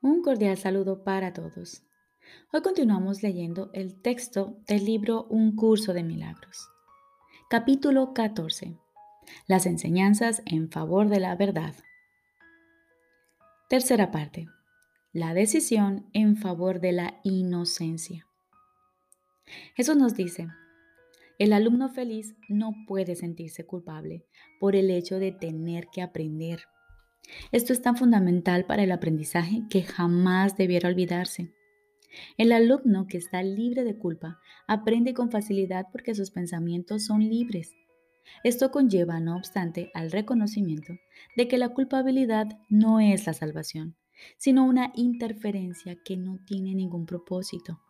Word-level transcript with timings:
Un 0.00 0.22
cordial 0.22 0.56
saludo 0.56 1.02
para 1.02 1.32
todos. 1.32 1.82
Hoy 2.52 2.62
continuamos 2.62 3.24
leyendo 3.24 3.68
el 3.72 4.00
texto 4.00 4.56
del 4.68 4.84
libro 4.84 5.24
Un 5.24 5.56
curso 5.56 5.92
de 5.92 6.04
milagros. 6.04 6.68
Capítulo 7.50 8.14
14. 8.14 8.76
Las 9.48 9.66
enseñanzas 9.66 10.40
en 10.46 10.70
favor 10.70 11.08
de 11.08 11.18
la 11.18 11.34
verdad. 11.34 11.74
Tercera 13.68 14.12
parte. 14.12 14.46
La 15.12 15.34
decisión 15.34 16.08
en 16.12 16.36
favor 16.36 16.78
de 16.78 16.92
la 16.92 17.18
inocencia. 17.24 18.28
Jesús 19.74 19.96
nos 19.96 20.14
dice, 20.14 20.46
el 21.40 21.52
alumno 21.52 21.88
feliz 21.88 22.36
no 22.48 22.72
puede 22.86 23.16
sentirse 23.16 23.66
culpable 23.66 24.24
por 24.60 24.76
el 24.76 24.92
hecho 24.92 25.18
de 25.18 25.32
tener 25.32 25.88
que 25.88 26.02
aprender 26.02 26.60
esto 27.52 27.72
es 27.72 27.82
tan 27.82 27.96
fundamental 27.96 28.64
para 28.66 28.82
el 28.82 28.92
aprendizaje 28.92 29.62
que 29.70 29.82
jamás 29.82 30.56
debiera 30.56 30.88
olvidarse. 30.88 31.52
El 32.36 32.52
alumno 32.52 33.06
que 33.06 33.18
está 33.18 33.42
libre 33.42 33.84
de 33.84 33.96
culpa 33.96 34.38
aprende 34.66 35.14
con 35.14 35.30
facilidad 35.30 35.86
porque 35.92 36.14
sus 36.14 36.30
pensamientos 36.30 37.04
son 37.04 37.20
libres. 37.20 37.74
Esto 38.44 38.70
conlleva, 38.70 39.20
no 39.20 39.36
obstante, 39.36 39.90
al 39.94 40.10
reconocimiento 40.10 40.94
de 41.36 41.48
que 41.48 41.58
la 41.58 41.70
culpabilidad 41.70 42.46
no 42.68 43.00
es 43.00 43.26
la 43.26 43.32
salvación, 43.32 43.96
sino 44.36 44.66
una 44.66 44.92
interferencia 44.94 45.96
que 46.04 46.16
no 46.16 46.38
tiene 46.44 46.74
ningún 46.74 47.06
propósito. 47.06 47.80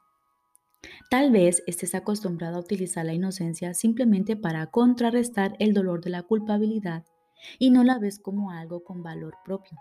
Tal 1.11 1.33
vez 1.33 1.63
estés 1.67 1.95
acostumbrado 1.95 2.57
a 2.57 2.61
utilizar 2.61 3.05
la 3.05 3.15
inocencia 3.15 3.75
simplemente 3.75 4.37
para 4.37 4.67
contrarrestar 4.69 5.57
el 5.59 5.75
dolor 5.75 6.03
de 6.03 6.11
la 6.11 6.23
culpabilidad 6.23 7.05
y 7.59 7.71
no 7.71 7.85
la 7.85 7.99
ves 7.99 8.19
como 8.19 8.51
algo 8.51 8.85
con 8.85 9.03
valor 9.03 9.37
propio. 9.45 9.79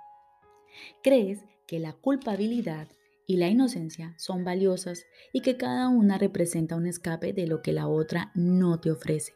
Crees 1.03 1.45
que 1.67 1.79
la 1.79 1.93
culpabilidad 1.93 2.87
y 3.25 3.37
la 3.37 3.49
inocencia 3.49 4.15
son 4.17 4.43
valiosas 4.45 5.05
y 5.33 5.41
que 5.41 5.57
cada 5.57 5.89
una 5.89 6.17
representa 6.17 6.75
un 6.75 6.87
escape 6.87 7.33
de 7.33 7.45
lo 7.45 7.61
que 7.61 7.73
la 7.73 7.87
otra 7.87 8.31
no 8.35 8.79
te 8.79 8.89
ofrece. 8.89 9.33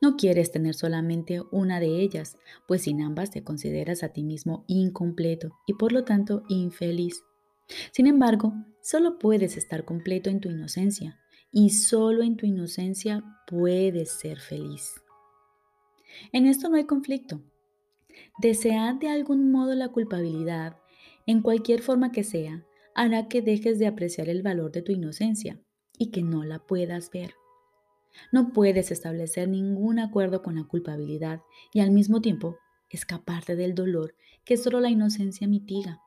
No 0.00 0.16
quieres 0.16 0.52
tener 0.52 0.74
solamente 0.74 1.42
una 1.50 1.80
de 1.80 2.00
ellas, 2.00 2.36
pues 2.68 2.82
sin 2.82 3.02
ambas 3.02 3.30
te 3.30 3.42
consideras 3.42 4.02
a 4.02 4.10
ti 4.10 4.22
mismo 4.22 4.64
incompleto 4.68 5.58
y 5.66 5.74
por 5.74 5.92
lo 5.92 6.04
tanto 6.04 6.44
infeliz. 6.48 7.24
Sin 7.90 8.06
embargo, 8.06 8.52
solo 8.82 9.18
puedes 9.18 9.56
estar 9.56 9.84
completo 9.84 10.30
en 10.30 10.40
tu 10.40 10.50
inocencia 10.50 11.18
y 11.50 11.70
solo 11.70 12.22
en 12.22 12.36
tu 12.36 12.46
inocencia 12.46 13.24
puedes 13.46 14.10
ser 14.10 14.38
feliz. 14.38 15.02
En 16.32 16.46
esto 16.46 16.68
no 16.68 16.76
hay 16.76 16.84
conflicto. 16.84 17.42
Desear 18.38 18.98
de 18.98 19.08
algún 19.08 19.50
modo 19.50 19.74
la 19.74 19.88
culpabilidad, 19.88 20.76
en 21.26 21.42
cualquier 21.42 21.82
forma 21.82 22.12
que 22.12 22.24
sea, 22.24 22.64
hará 22.94 23.28
que 23.28 23.42
dejes 23.42 23.78
de 23.78 23.86
apreciar 23.86 24.28
el 24.28 24.42
valor 24.42 24.72
de 24.72 24.82
tu 24.82 24.92
inocencia 24.92 25.60
y 25.98 26.10
que 26.10 26.22
no 26.22 26.44
la 26.44 26.58
puedas 26.58 27.10
ver. 27.10 27.34
No 28.30 28.52
puedes 28.52 28.90
establecer 28.90 29.48
ningún 29.48 29.98
acuerdo 29.98 30.42
con 30.42 30.56
la 30.56 30.64
culpabilidad 30.64 31.42
y 31.72 31.80
al 31.80 31.90
mismo 31.90 32.20
tiempo 32.20 32.58
escaparte 32.90 33.56
del 33.56 33.74
dolor 33.74 34.14
que 34.44 34.56
solo 34.56 34.80
la 34.80 34.90
inocencia 34.90 35.48
mitiga. 35.48 36.00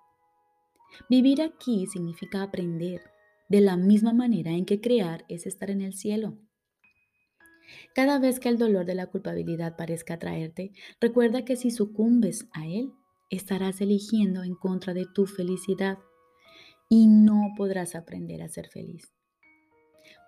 Vivir 1.10 1.42
aquí 1.42 1.88
significa 1.88 2.44
aprender, 2.44 3.02
de 3.50 3.62
la 3.62 3.78
misma 3.78 4.14
manera 4.14 4.52
en 4.52 4.66
que 4.66 4.82
crear 4.82 5.26
es 5.28 5.46
estar 5.46 5.70
en 5.70 5.82
el 5.82 5.94
cielo. 5.94 6.38
Cada 7.94 8.20
vez 8.20 8.40
que 8.40 8.50
el 8.50 8.58
dolor 8.58 8.86
de 8.86 8.96
la 8.96 9.08
culpabilidad 9.08 9.76
parezca 9.76 10.16
atraerte, 10.16 10.72
recuerda 11.00 11.46
que 11.46 11.56
si 11.56 11.72
sucumbes 11.72 12.48
a 12.52 12.68
él, 12.68 12.94
estarás 13.30 13.82
eligiendo 13.82 14.44
en 14.44 14.56
contra 14.56 14.94
de 14.94 15.06
tu 15.14 15.26
felicidad 15.26 15.98
y 16.90 17.08
no 17.08 17.54
podrás 17.58 17.96
aprender 17.96 18.42
a 18.42 18.50
ser 18.50 18.70
feliz. 18.70 19.14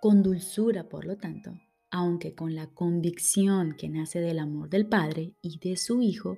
Con 0.02 0.24
dulzura, 0.24 0.90
por 0.90 1.06
lo 1.06 1.18
tanto, 1.18 1.60
aunque 1.92 2.34
con 2.34 2.56
la 2.56 2.68
convicción 2.68 3.76
que 3.78 3.90
nace 3.90 4.20
del 4.20 4.40
amor 4.40 4.70
del 4.70 4.88
Padre 4.88 5.34
y 5.42 5.60
de 5.60 5.78
su 5.78 6.02
Hijo, 6.02 6.38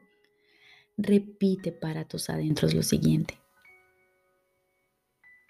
repite 0.97 1.71
para 1.71 2.05
tus 2.05 2.29
adentros 2.29 2.73
lo 2.73 2.83
siguiente. 2.83 3.39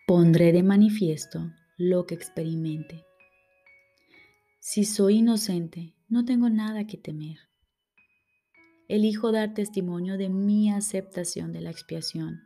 Pondré 0.08 0.52
de 0.52 0.64
manifiesto 0.64 1.52
lo 1.78 2.06
que 2.06 2.16
experimente 2.16 3.06
si 4.72 4.86
soy 4.86 5.16
inocente, 5.16 5.96
no 6.10 6.26
tengo 6.26 6.48
nada 6.48 6.86
que 6.86 6.96
temer. 6.96 7.40
Elijo 8.88 9.32
dar 9.32 9.56
testimonio 9.56 10.16
de 10.16 10.30
mi 10.30 10.72
aceptación 10.72 11.52
de 11.52 11.62
la 11.62 11.72
expiación, 11.72 12.44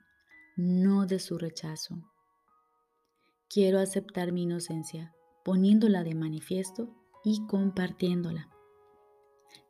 no 0.56 1.06
de 1.06 1.20
su 1.20 1.38
rechazo. 1.38 2.02
Quiero 3.50 3.78
aceptar 3.78 4.32
mi 4.32 4.44
inocencia, 4.44 5.14
poniéndola 5.44 6.06
de 6.06 6.16
manifiesto 6.16 6.96
y 7.26 7.46
compartiéndola. 7.46 8.50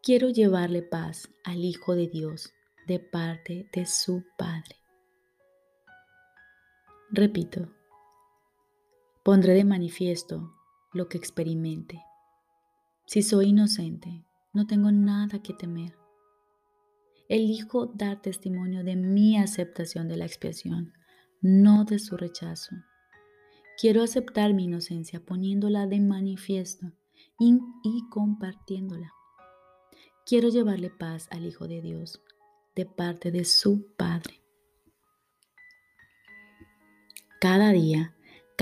Quiero 0.04 0.30
llevarle 0.30 0.84
paz 0.84 1.30
al 1.44 1.66
Hijo 1.66 1.96
de 1.96 2.08
Dios 2.08 2.54
de 2.86 3.00
parte 3.00 3.68
de 3.74 3.88
su 3.88 4.26
Padre. 4.38 4.76
Repito, 7.10 7.74
pondré 9.24 9.54
de 9.56 9.66
manifiesto 9.66 10.54
lo 10.94 11.10
que 11.10 11.18
experimente 11.18 12.00
si 13.06 13.22
soy 13.22 13.48
inocente, 13.48 14.26
no 14.54 14.66
tengo 14.66 14.92
nada 14.92 15.42
que 15.42 15.54
temer. 15.54 15.96
Elijo 17.28 17.88
dar 17.88 18.22
testimonio 18.22 18.84
de 18.84 18.96
mi 18.96 19.38
aceptación 19.38 20.08
de 20.08 20.18
la 20.18 20.26
expiación, 20.26 20.94
no 21.42 21.86
de 21.86 22.00
su 22.00 22.18
rechazo. 22.18 22.76
Quiero 23.80 24.04
aceptar 24.04 24.54
mi 24.54 24.66
inocencia 24.66 25.20
poniéndola 25.20 25.88
de 25.88 26.00
manifiesto 26.00 26.92
y, 27.40 27.60
y, 27.84 28.08
compartiéndola. 28.10 29.12
Quiero 30.26 30.50
llevarle 30.50 30.90
paz 30.90 31.28
al 31.32 31.46
Hijo 31.46 31.68
de 31.68 31.82
Dios 31.82 32.22
de 32.76 32.86
parte 32.86 33.32
de 33.32 33.46
su 33.46 33.94
Padre. 33.96 34.42
Cada 37.42 37.72
día 37.72 38.16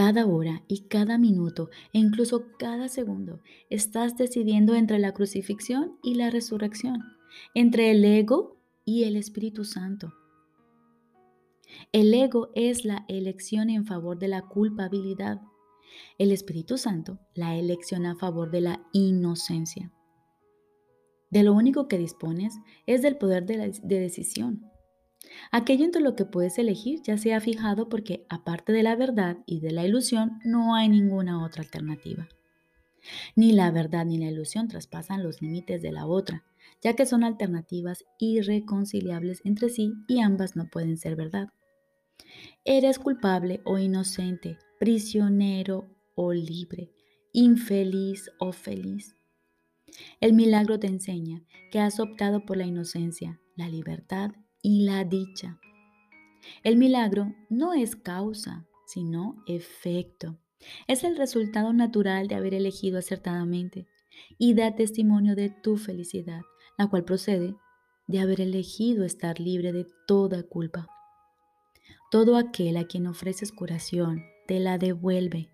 cada 0.04 0.26
hora 0.26 0.64
y 0.68 0.88
cada 0.88 1.20
minuto 1.20 1.70
e 1.94 2.00
incluso 2.00 2.48
cada 2.58 2.88
segundo 2.88 3.40
estás 3.70 4.18
decidiendo 4.18 4.74
entre 4.74 4.98
la 4.98 5.14
crucifixión 5.14 6.00
y 6.02 6.16
la 6.16 6.32
resurrección, 6.32 7.04
entre 7.54 7.92
el 7.92 8.04
ego 8.04 8.58
y 8.84 9.04
el 9.04 9.16
Espíritu 9.16 9.64
Santo. 9.64 10.12
El 11.92 12.12
ego 12.16 12.50
es 12.56 12.84
la 12.84 13.06
elección 13.10 13.70
en 13.70 13.86
favor 13.86 14.18
de 14.18 14.28
la 14.28 14.42
culpabilidad. 14.42 15.40
El 16.18 16.32
Espíritu 16.32 16.80
Santo, 16.80 17.20
la 17.36 17.56
elección 17.56 18.08
a 18.08 18.16
favor 18.16 18.50
de 18.50 18.62
la 18.62 18.84
inocencia. 18.94 19.92
De 21.30 21.44
lo 21.44 21.54
único 21.54 21.88
que 21.88 22.00
dispones 22.00 22.56
es 22.88 23.04
del 23.04 23.18
poder 23.18 23.46
de, 23.46 23.80
de 23.84 24.00
decisión. 24.00 24.66
Aquello 25.52 25.86
entre 25.86 26.02
lo 26.02 26.16
que 26.16 26.26
puedes 26.26 26.58
elegir 26.58 27.02
ya 27.04 27.18
se 27.18 27.34
ha 27.34 27.42
fijado 27.42 27.90
porque 27.90 28.26
aparte 28.30 28.74
de 28.74 28.84
la 28.84 28.96
verdad 28.96 29.38
y 29.46 29.60
de 29.60 29.72
la 29.72 29.86
ilusión 29.86 30.40
no 30.44 30.76
hay 30.76 30.90
ninguna 30.90 31.44
otra 31.44 31.64
alternativa. 31.64 32.28
Ni 33.36 33.52
la 33.52 33.72
verdad 33.72 34.06
ni 34.06 34.18
la 34.18 34.30
ilusión 34.30 34.68
traspasan 34.68 35.24
los 35.24 35.42
límites 35.42 35.82
de 35.82 35.92
la 35.92 36.06
otra, 36.06 36.44
ya 36.82 36.96
que 36.96 37.06
son 37.06 37.24
alternativas 37.24 38.06
irreconciliables 38.20 39.42
entre 39.44 39.70
sí 39.70 39.94
y 40.08 40.20
ambas 40.20 40.56
no 40.56 40.68
pueden 40.68 40.98
ser 40.98 41.16
verdad. 41.16 41.50
Eres 42.64 43.00
culpable 43.00 43.62
o 43.66 43.78
inocente, 43.80 44.58
prisionero 44.80 45.88
o 46.16 46.34
libre, 46.34 46.92
infeliz 47.34 48.30
o 48.40 48.52
feliz. 48.52 49.16
El 50.20 50.34
milagro 50.34 50.80
te 50.80 50.88
enseña 50.88 51.44
que 51.72 51.80
has 51.80 52.00
optado 52.00 52.46
por 52.46 52.58
la 52.58 52.66
inocencia, 52.66 53.40
la 53.56 53.68
libertad 53.68 54.32
y 54.62 54.84
la 54.84 55.04
dicha. 55.04 55.60
El 56.64 56.78
milagro 56.78 57.34
no 57.50 57.74
es 57.74 57.96
causa, 57.96 58.66
sino 58.86 59.42
efecto. 59.48 60.38
Es 60.88 61.04
el 61.04 61.18
resultado 61.18 61.74
natural 61.74 62.28
de 62.28 62.36
haber 62.36 62.54
elegido 62.54 63.00
acertadamente 63.00 63.88
y 64.38 64.54
da 64.54 64.76
testimonio 64.76 65.36
de 65.36 65.50
tu 65.50 65.78
felicidad, 65.78 66.42
la 66.78 66.88
cual 66.88 67.04
procede 67.04 67.56
de 68.08 68.20
haber 68.20 68.42
elegido 68.42 69.06
estar 69.06 69.40
libre 69.40 69.72
de 69.72 69.88
toda 70.08 70.44
culpa. 70.44 70.88
Todo 72.12 72.36
aquel 72.36 72.78
a 72.78 72.86
quien 72.86 73.08
ofreces 73.08 73.52
curación 73.52 74.24
te 74.48 74.60
la 74.60 74.78
devuelve. 74.78 75.50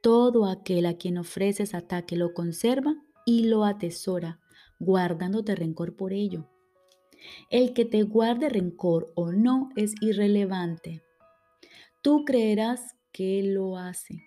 Todo 0.00 0.46
aquel 0.46 0.86
a 0.86 0.96
quien 0.96 1.18
ofreces 1.18 1.74
ataque 1.74 2.16
lo 2.16 2.32
conserva 2.34 2.94
y 3.24 3.46
lo 3.48 3.64
atesora, 3.64 4.40
guardándote 4.78 5.56
rencor 5.56 5.96
por 5.96 6.12
ello. 6.12 6.48
El 7.50 7.72
que 7.72 7.84
te 7.84 8.02
guarde 8.02 8.48
rencor 8.48 9.12
o 9.14 9.32
no 9.32 9.70
es 9.76 9.94
irrelevante. 10.00 11.02
Tú 12.02 12.24
creerás 12.24 12.96
que 13.12 13.42
lo 13.42 13.76
hace. 13.76 14.22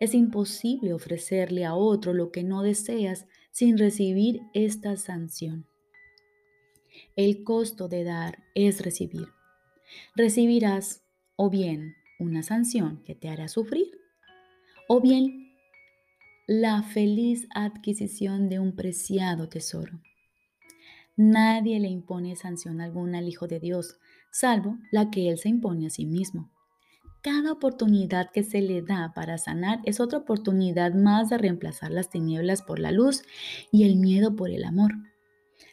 Es 0.00 0.14
imposible 0.14 0.92
ofrecerle 0.92 1.64
a 1.64 1.74
otro 1.74 2.14
lo 2.14 2.30
que 2.32 2.42
no 2.42 2.62
deseas 2.62 3.26
sin 3.50 3.78
recibir 3.78 4.40
esta 4.54 4.96
sanción. 4.96 5.66
El 7.16 7.44
costo 7.44 7.88
de 7.88 8.04
dar 8.04 8.38
es 8.54 8.82
recibir. 8.82 9.28
Recibirás 10.14 11.02
o 11.36 11.50
bien 11.50 11.94
una 12.18 12.42
sanción 12.42 13.02
que 13.04 13.14
te 13.14 13.28
hará 13.28 13.48
sufrir, 13.48 13.90
o 14.88 15.00
bien 15.00 15.52
la 16.46 16.82
feliz 16.82 17.46
adquisición 17.54 18.48
de 18.48 18.58
un 18.58 18.74
preciado 18.74 19.48
tesoro. 19.48 20.00
Nadie 21.16 21.78
le 21.78 21.88
impone 21.88 22.36
sanción 22.36 22.80
alguna 22.80 23.18
al 23.18 23.28
Hijo 23.28 23.46
de 23.46 23.60
Dios, 23.60 23.98
salvo 24.30 24.78
la 24.90 25.10
que 25.10 25.28
Él 25.28 25.38
se 25.38 25.50
impone 25.50 25.86
a 25.86 25.90
sí 25.90 26.06
mismo. 26.06 26.50
Cada 27.22 27.52
oportunidad 27.52 28.30
que 28.32 28.42
se 28.42 28.62
le 28.62 28.82
da 28.82 29.12
para 29.14 29.38
sanar 29.38 29.80
es 29.84 30.00
otra 30.00 30.18
oportunidad 30.18 30.94
más 30.94 31.28
de 31.28 31.38
reemplazar 31.38 31.92
las 31.92 32.10
tinieblas 32.10 32.62
por 32.62 32.78
la 32.78 32.90
luz 32.90 33.22
y 33.70 33.84
el 33.84 33.96
miedo 33.96 34.34
por 34.34 34.50
el 34.50 34.64
amor. 34.64 34.92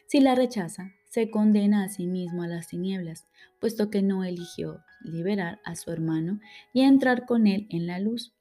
Si 0.06 0.20
la 0.20 0.34
rechaza, 0.34 0.92
se 1.06 1.30
condena 1.30 1.82
a 1.82 1.88
sí 1.88 2.06
mismo 2.06 2.44
a 2.44 2.46
las 2.46 2.68
tinieblas, 2.68 3.26
puesto 3.60 3.90
que 3.90 4.02
no 4.02 4.22
eligió 4.22 4.84
liberar 5.02 5.60
a 5.64 5.74
su 5.74 5.90
hermano 5.90 6.38
y 6.72 6.82
entrar 6.82 7.26
con 7.26 7.46
él 7.48 7.66
en 7.70 7.86
la 7.86 7.98
luz. 7.98 8.32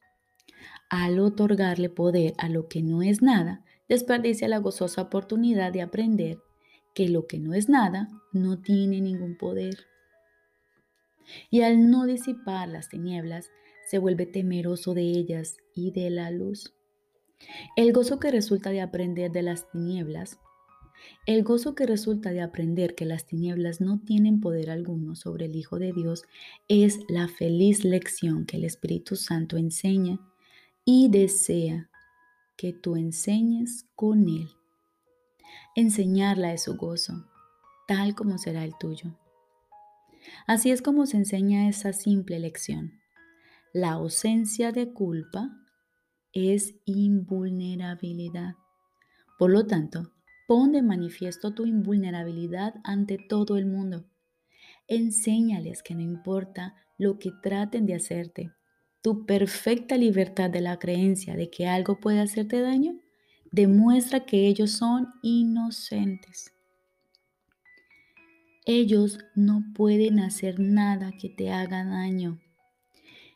Al 0.89 1.19
otorgarle 1.19 1.89
poder 1.89 2.33
a 2.37 2.49
lo 2.49 2.67
que 2.67 2.83
no 2.83 3.01
es 3.01 3.21
nada, 3.21 3.63
desperdicia 3.87 4.47
la 4.47 4.59
gozosa 4.59 5.01
oportunidad 5.01 5.73
de 5.73 5.81
aprender 5.81 6.37
que 6.99 7.07
lo 7.07 7.27
que 7.27 7.39
no 7.39 7.53
es 7.53 7.69
nada 7.69 8.09
no 8.33 8.59
tiene 8.59 8.99
ningún 8.99 9.37
poder 9.37 9.85
y 11.49 11.61
al 11.61 11.89
no 11.89 12.05
disipar 12.05 12.67
las 12.67 12.89
tinieblas, 12.89 13.49
se 13.89 13.99
vuelve 13.99 14.25
temeroso 14.25 14.93
de 14.93 15.03
ellas 15.03 15.55
y 15.73 15.91
de 15.91 16.09
la 16.09 16.29
luz. 16.29 16.75
El 17.77 17.93
gozo 17.93 18.19
que 18.19 18.31
resulta 18.31 18.71
de 18.71 18.81
aprender 18.81 19.31
de 19.31 19.43
las 19.43 19.71
tinieblas, 19.71 20.39
el 21.25 21.43
gozo 21.43 21.73
que 21.73 21.85
resulta 21.85 22.31
de 22.31 22.41
aprender 22.41 22.95
que 22.95 23.05
las 23.05 23.25
tinieblas 23.25 23.79
no 23.79 24.01
tienen 24.01 24.41
poder 24.41 24.69
alguno 24.69 25.15
sobre 25.15 25.45
el 25.45 25.55
Hijo 25.55 25.79
de 25.79 25.93
Dios 25.93 26.23
es 26.67 26.99
la 27.07 27.29
feliz 27.29 27.85
lección 27.85 28.45
que 28.45 28.57
el 28.57 28.65
Espíritu 28.65 29.15
Santo 29.15 29.55
enseña 29.55 30.19
y 30.83 31.07
desea 31.07 31.89
que 32.57 32.73
tú 32.73 32.97
enseñes 32.97 33.85
con 33.95 34.27
Él. 34.27 34.58
Enseñarla 35.79 36.51
es 36.51 36.63
su 36.63 36.75
gozo, 36.75 37.25
tal 37.87 38.13
como 38.13 38.37
será 38.37 38.65
el 38.65 38.77
tuyo. 38.77 39.17
Así 40.45 40.71
es 40.71 40.81
como 40.81 41.05
se 41.05 41.15
enseña 41.15 41.69
esa 41.69 41.93
simple 41.93 42.37
lección. 42.37 42.99
La 43.71 43.91
ausencia 43.91 44.73
de 44.73 44.91
culpa 44.91 45.49
es 46.33 46.75
invulnerabilidad. 46.83 48.55
Por 49.37 49.51
lo 49.51 49.67
tanto, 49.67 50.11
pon 50.49 50.73
de 50.73 50.81
manifiesto 50.81 51.53
tu 51.53 51.65
invulnerabilidad 51.65 52.73
ante 52.83 53.17
todo 53.17 53.55
el 53.55 53.65
mundo. 53.65 54.03
Enséñales 54.89 55.81
que 55.81 55.95
no 55.95 56.01
importa 56.01 56.75
lo 56.97 57.19
que 57.19 57.31
traten 57.41 57.85
de 57.85 57.95
hacerte, 57.95 58.51
tu 59.01 59.25
perfecta 59.25 59.95
libertad 59.95 60.49
de 60.49 60.59
la 60.59 60.77
creencia 60.77 61.37
de 61.37 61.49
que 61.49 61.67
algo 61.67 62.01
puede 62.01 62.19
hacerte 62.19 62.59
daño 62.59 62.99
demuestra 63.51 64.25
que 64.25 64.47
ellos 64.47 64.71
son 64.71 65.07
inocentes. 65.21 66.53
Ellos 68.65 69.17
no 69.35 69.63
pueden 69.73 70.19
hacer 70.19 70.59
nada 70.59 71.11
que 71.19 71.29
te 71.29 71.51
haga 71.51 71.83
daño. 71.83 72.39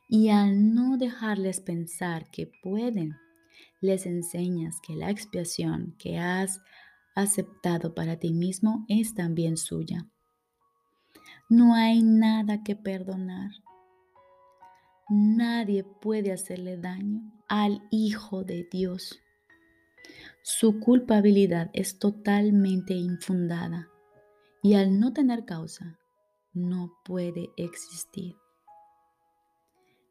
Y 0.07 0.29
al 0.29 0.75
no 0.75 0.97
dejarles 0.97 1.59
pensar 1.59 2.29
que 2.29 2.51
pueden, 2.61 3.15
les 3.81 4.05
enseñas 4.05 4.79
que 4.85 4.95
la 4.95 5.09
expiación 5.09 5.95
que 5.97 6.19
has 6.19 6.61
aceptado 7.15 7.95
para 7.95 8.17
ti 8.17 8.31
mismo 8.31 8.85
es 8.87 9.15
también 9.15 9.57
suya. 9.57 10.07
No 11.49 11.73
hay 11.73 12.03
nada 12.03 12.63
que 12.63 12.75
perdonar. 12.75 13.51
Nadie 15.09 15.83
puede 15.83 16.31
hacerle 16.31 16.77
daño 16.77 17.21
al 17.47 17.81
Hijo 17.91 18.43
de 18.43 18.67
Dios. 18.71 19.22
Su 20.41 20.79
culpabilidad 20.79 21.69
es 21.73 21.99
totalmente 21.99 22.93
infundada 22.93 23.89
y 24.61 24.73
al 24.73 24.99
no 24.99 25.13
tener 25.13 25.45
causa, 25.45 25.99
no 26.53 26.93
puede 27.05 27.49
existir. 27.57 28.35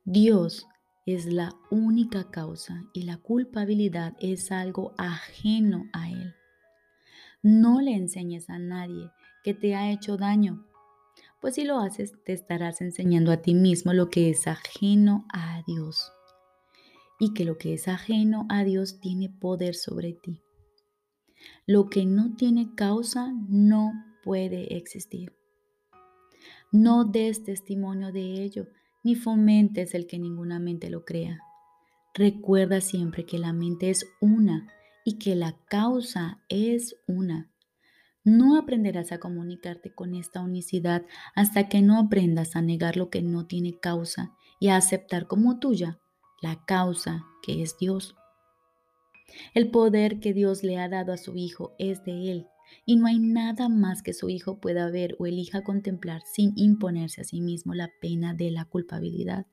Dios 0.05 0.67
es 1.07 1.27
la 1.27 1.55
única 1.71 2.31
causa 2.31 2.83
y 2.93 3.03
la 3.03 3.19
culpabilidad 3.19 4.15
es 4.21 4.53
algo 4.53 4.95
ajeno 4.97 5.85
a 5.93 6.11
Él. 6.11 6.35
No 7.43 7.81
le 7.81 7.95
enseñes 7.95 8.49
a 8.51 8.59
nadie 8.59 9.11
que 9.45 9.53
te 9.53 9.75
ha 9.75 9.91
hecho 9.91 10.17
daño, 10.17 10.67
pues 11.41 11.57
si 11.57 11.65
lo 11.65 11.79
haces 11.79 12.15
te 12.25 12.33
estarás 12.33 12.81
enseñando 12.81 13.33
a 13.33 13.43
ti 13.43 13.55
mismo 13.55 13.93
lo 13.93 14.09
que 14.11 14.31
es 14.31 14.47
ajeno 14.47 15.27
a 15.33 15.63
Dios 15.67 16.11
y 17.23 17.35
que 17.35 17.45
lo 17.45 17.57
que 17.57 17.73
es 17.73 17.87
ajeno 17.87 18.47
a 18.49 18.65
Dios 18.65 18.99
tiene 18.99 19.29
poder 19.29 19.77
sobre 19.77 20.13
ti. 20.13 20.43
Lo 21.69 21.89
que 21.89 22.05
no 22.05 22.35
tiene 22.35 22.75
causa 22.75 23.33
no 23.49 23.93
puede 24.25 24.77
existir. 24.77 25.33
No 26.73 27.05
des 27.05 27.45
testimonio 27.45 28.11
de 28.11 28.43
ello, 28.43 28.67
ni 29.05 29.15
fomentes 29.15 29.95
el 29.95 30.09
que 30.09 30.19
ninguna 30.19 30.59
mente 30.59 30.91
lo 30.91 31.05
crea. 31.05 31.39
Recuerda 32.13 32.81
siempre 32.81 33.25
que 33.25 33.39
la 33.39 33.53
mente 33.53 33.91
es 33.91 34.05
una 34.21 34.67
y 35.05 35.21
que 35.21 35.37
la 35.37 35.57
causa 35.69 36.43
es 36.49 36.97
una. 37.07 37.53
No 38.25 38.59
aprenderás 38.59 39.13
a 39.13 39.21
comunicarte 39.21 39.95
con 39.95 40.17
esta 40.17 40.41
unicidad 40.41 41.07
hasta 41.37 41.69
que 41.69 41.83
no 41.83 42.01
aprendas 42.01 42.57
a 42.57 42.63
negar 42.63 42.97
lo 42.97 43.11
que 43.11 43.23
no 43.23 43.47
tiene 43.47 43.79
causa 43.79 44.35
y 44.59 44.71
a 44.71 44.77
aceptar 44.77 45.29
como 45.29 45.61
tuya 45.61 46.02
la 46.43 46.63
causa 46.67 47.25
que 47.43 47.63
es 47.63 47.79
Dios. 47.79 48.15
El 49.55 49.71
poder 49.71 50.21
que 50.21 50.35
Dios 50.35 50.63
le 50.63 50.77
ha 50.77 50.89
dado 50.89 51.13
a 51.13 51.17
su 51.17 51.37
Hijo 51.37 51.75
es 51.79 52.05
de 52.05 52.31
Él 52.31 52.47
y 52.85 52.97
no 52.97 53.07
hay 53.07 53.19
nada 53.19 53.69
más 53.69 54.03
que 54.03 54.13
su 54.13 54.29
hijo 54.29 54.59
pueda 54.59 54.91
ver 54.91 55.17
o 55.19 55.27
elija 55.27 55.63
contemplar 55.63 56.23
sin 56.25 56.53
imponerse 56.57 57.21
a 57.21 57.25
sí 57.25 57.41
mismo 57.41 57.75
la 57.75 57.91
pena 58.01 58.35
de 58.35 58.51
la 58.51 58.65
culpabilidad, 58.65 59.47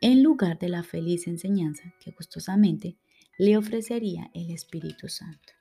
en 0.00 0.22
lugar 0.22 0.58
de 0.58 0.68
la 0.68 0.82
feliz 0.82 1.26
enseñanza 1.26 1.94
que 2.00 2.10
gustosamente 2.12 2.96
le 3.38 3.56
ofrecería 3.56 4.30
el 4.34 4.50
Espíritu 4.50 5.08
Santo. 5.08 5.52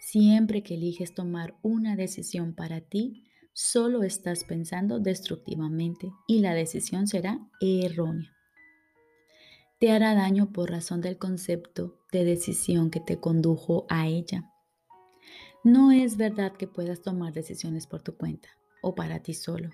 Siempre 0.00 0.62
que 0.62 0.74
eliges 0.74 1.14
tomar 1.14 1.56
una 1.62 1.96
decisión 1.96 2.54
para 2.54 2.80
ti, 2.80 3.24
solo 3.54 4.02
estás 4.02 4.44
pensando 4.44 4.98
destructivamente 4.98 6.12
y 6.26 6.40
la 6.40 6.52
decisión 6.52 7.06
será 7.06 7.38
errónea. 7.60 8.30
Te 9.78 9.90
hará 9.90 10.14
daño 10.14 10.52
por 10.52 10.70
razón 10.70 11.00
del 11.00 11.18
concepto 11.18 11.98
de 12.12 12.24
decisión 12.24 12.90
que 12.90 13.00
te 13.00 13.20
condujo 13.20 13.86
a 13.88 14.06
ella. 14.06 14.50
No 15.62 15.92
es 15.92 16.16
verdad 16.16 16.52
que 16.52 16.66
puedas 16.66 17.00
tomar 17.00 17.32
decisiones 17.32 17.86
por 17.86 18.02
tu 18.02 18.16
cuenta 18.16 18.48
o 18.82 18.94
para 18.94 19.20
ti 19.20 19.34
solo. 19.34 19.70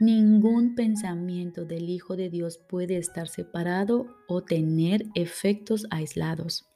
Ningún 0.00 0.74
pensamiento 0.74 1.64
del 1.64 1.90
Hijo 1.90 2.16
de 2.16 2.30
Dios 2.30 2.58
puede 2.58 2.96
estar 2.96 3.28
separado 3.28 4.06
o 4.28 4.42
tener 4.42 5.04
efectos 5.14 5.86
aislados. 5.90 6.66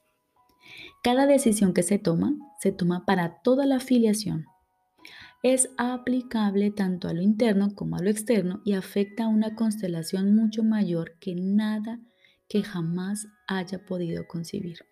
Cada 1.03 1.25
decisión 1.25 1.73
que 1.73 1.83
se 1.83 1.99
toma, 1.99 2.35
se 2.59 2.71
toma 2.71 3.05
para 3.05 3.41
toda 3.41 3.65
la 3.65 3.77
afiliación. 3.77 4.45
Es 5.43 5.69
aplicable 5.77 6.71
tanto 6.71 7.09
a 7.09 7.13
lo 7.13 7.21
interno 7.21 7.75
como 7.75 7.97
a 7.97 8.01
lo 8.01 8.09
externo 8.09 8.61
y 8.63 8.75
afecta 8.75 9.25
a 9.25 9.27
una 9.27 9.55
constelación 9.55 10.33
mucho 10.33 10.63
mayor 10.63 11.17
que 11.19 11.35
nada 11.35 11.99
que 12.47 12.63
jamás 12.63 13.27
haya 13.45 13.85
podido 13.85 14.25
concebir. 14.25 14.85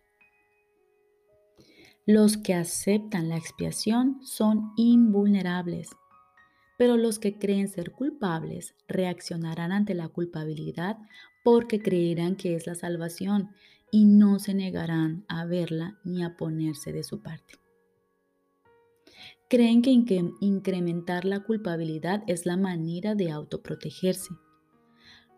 Los 2.06 2.36
que 2.36 2.54
aceptan 2.54 3.30
la 3.30 3.38
expiación 3.38 4.20
son 4.24 4.74
invulnerables, 4.76 5.92
pero 6.78 6.98
los 6.98 7.18
que 7.18 7.40
creen 7.40 7.70
ser 7.70 7.94
culpables 7.94 8.76
reaccionarán 8.90 9.72
ante 9.72 9.94
la 9.94 10.10
culpabilidad 10.10 10.98
porque 11.46 11.82
creerán 11.82 12.36
que 12.36 12.56
es 12.56 12.68
la 12.68 12.76
salvación 12.76 13.52
y 13.90 14.04
no 14.04 14.38
se 14.38 14.54
negarán 14.54 15.24
a 15.30 15.46
verla 15.46 15.98
ni 16.04 16.26
a 16.26 16.36
ponerse 16.36 16.92
de 16.92 17.04
su 17.04 17.22
parte. 17.22 17.62
Creen 19.50 19.82
que 19.82 19.92
incrementar 20.40 21.26
la 21.26 21.44
culpabilidad 21.44 22.24
es 22.28 22.46
la 22.46 22.58
manera 22.58 23.16
de 23.16 23.32
autoprotegerse. 23.32 24.30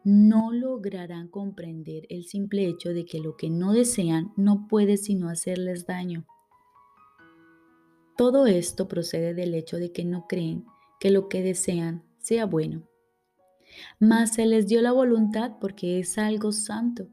No 0.03 0.51
lograrán 0.51 1.29
comprender 1.29 2.05
el 2.09 2.25
simple 2.25 2.67
hecho 2.67 2.89
de 2.89 3.05
que 3.05 3.19
lo 3.19 3.37
que 3.37 3.49
no 3.49 3.73
desean 3.73 4.33
no 4.35 4.67
puede 4.67 4.97
sino 4.97 5.29
hacerles 5.29 5.87
daño. 5.87 6.25
Todo 8.17 8.45
esto 8.45 8.87
procede 8.87 9.33
del 9.33 9.55
hecho 9.55 9.77
de 9.77 9.91
que 9.91 10.05
no 10.05 10.27
creen 10.27 10.65
que 10.99 11.09
lo 11.09 11.29
que 11.29 11.41
desean 11.41 12.03
sea 12.19 12.45
bueno. 12.45 12.87
Mas 13.99 14.33
se 14.33 14.45
les 14.45 14.67
dio 14.67 14.81
la 14.81 14.91
voluntad 14.91 15.53
porque 15.59 15.99
es 15.99 16.17
algo 16.17 16.51
santo 16.51 17.07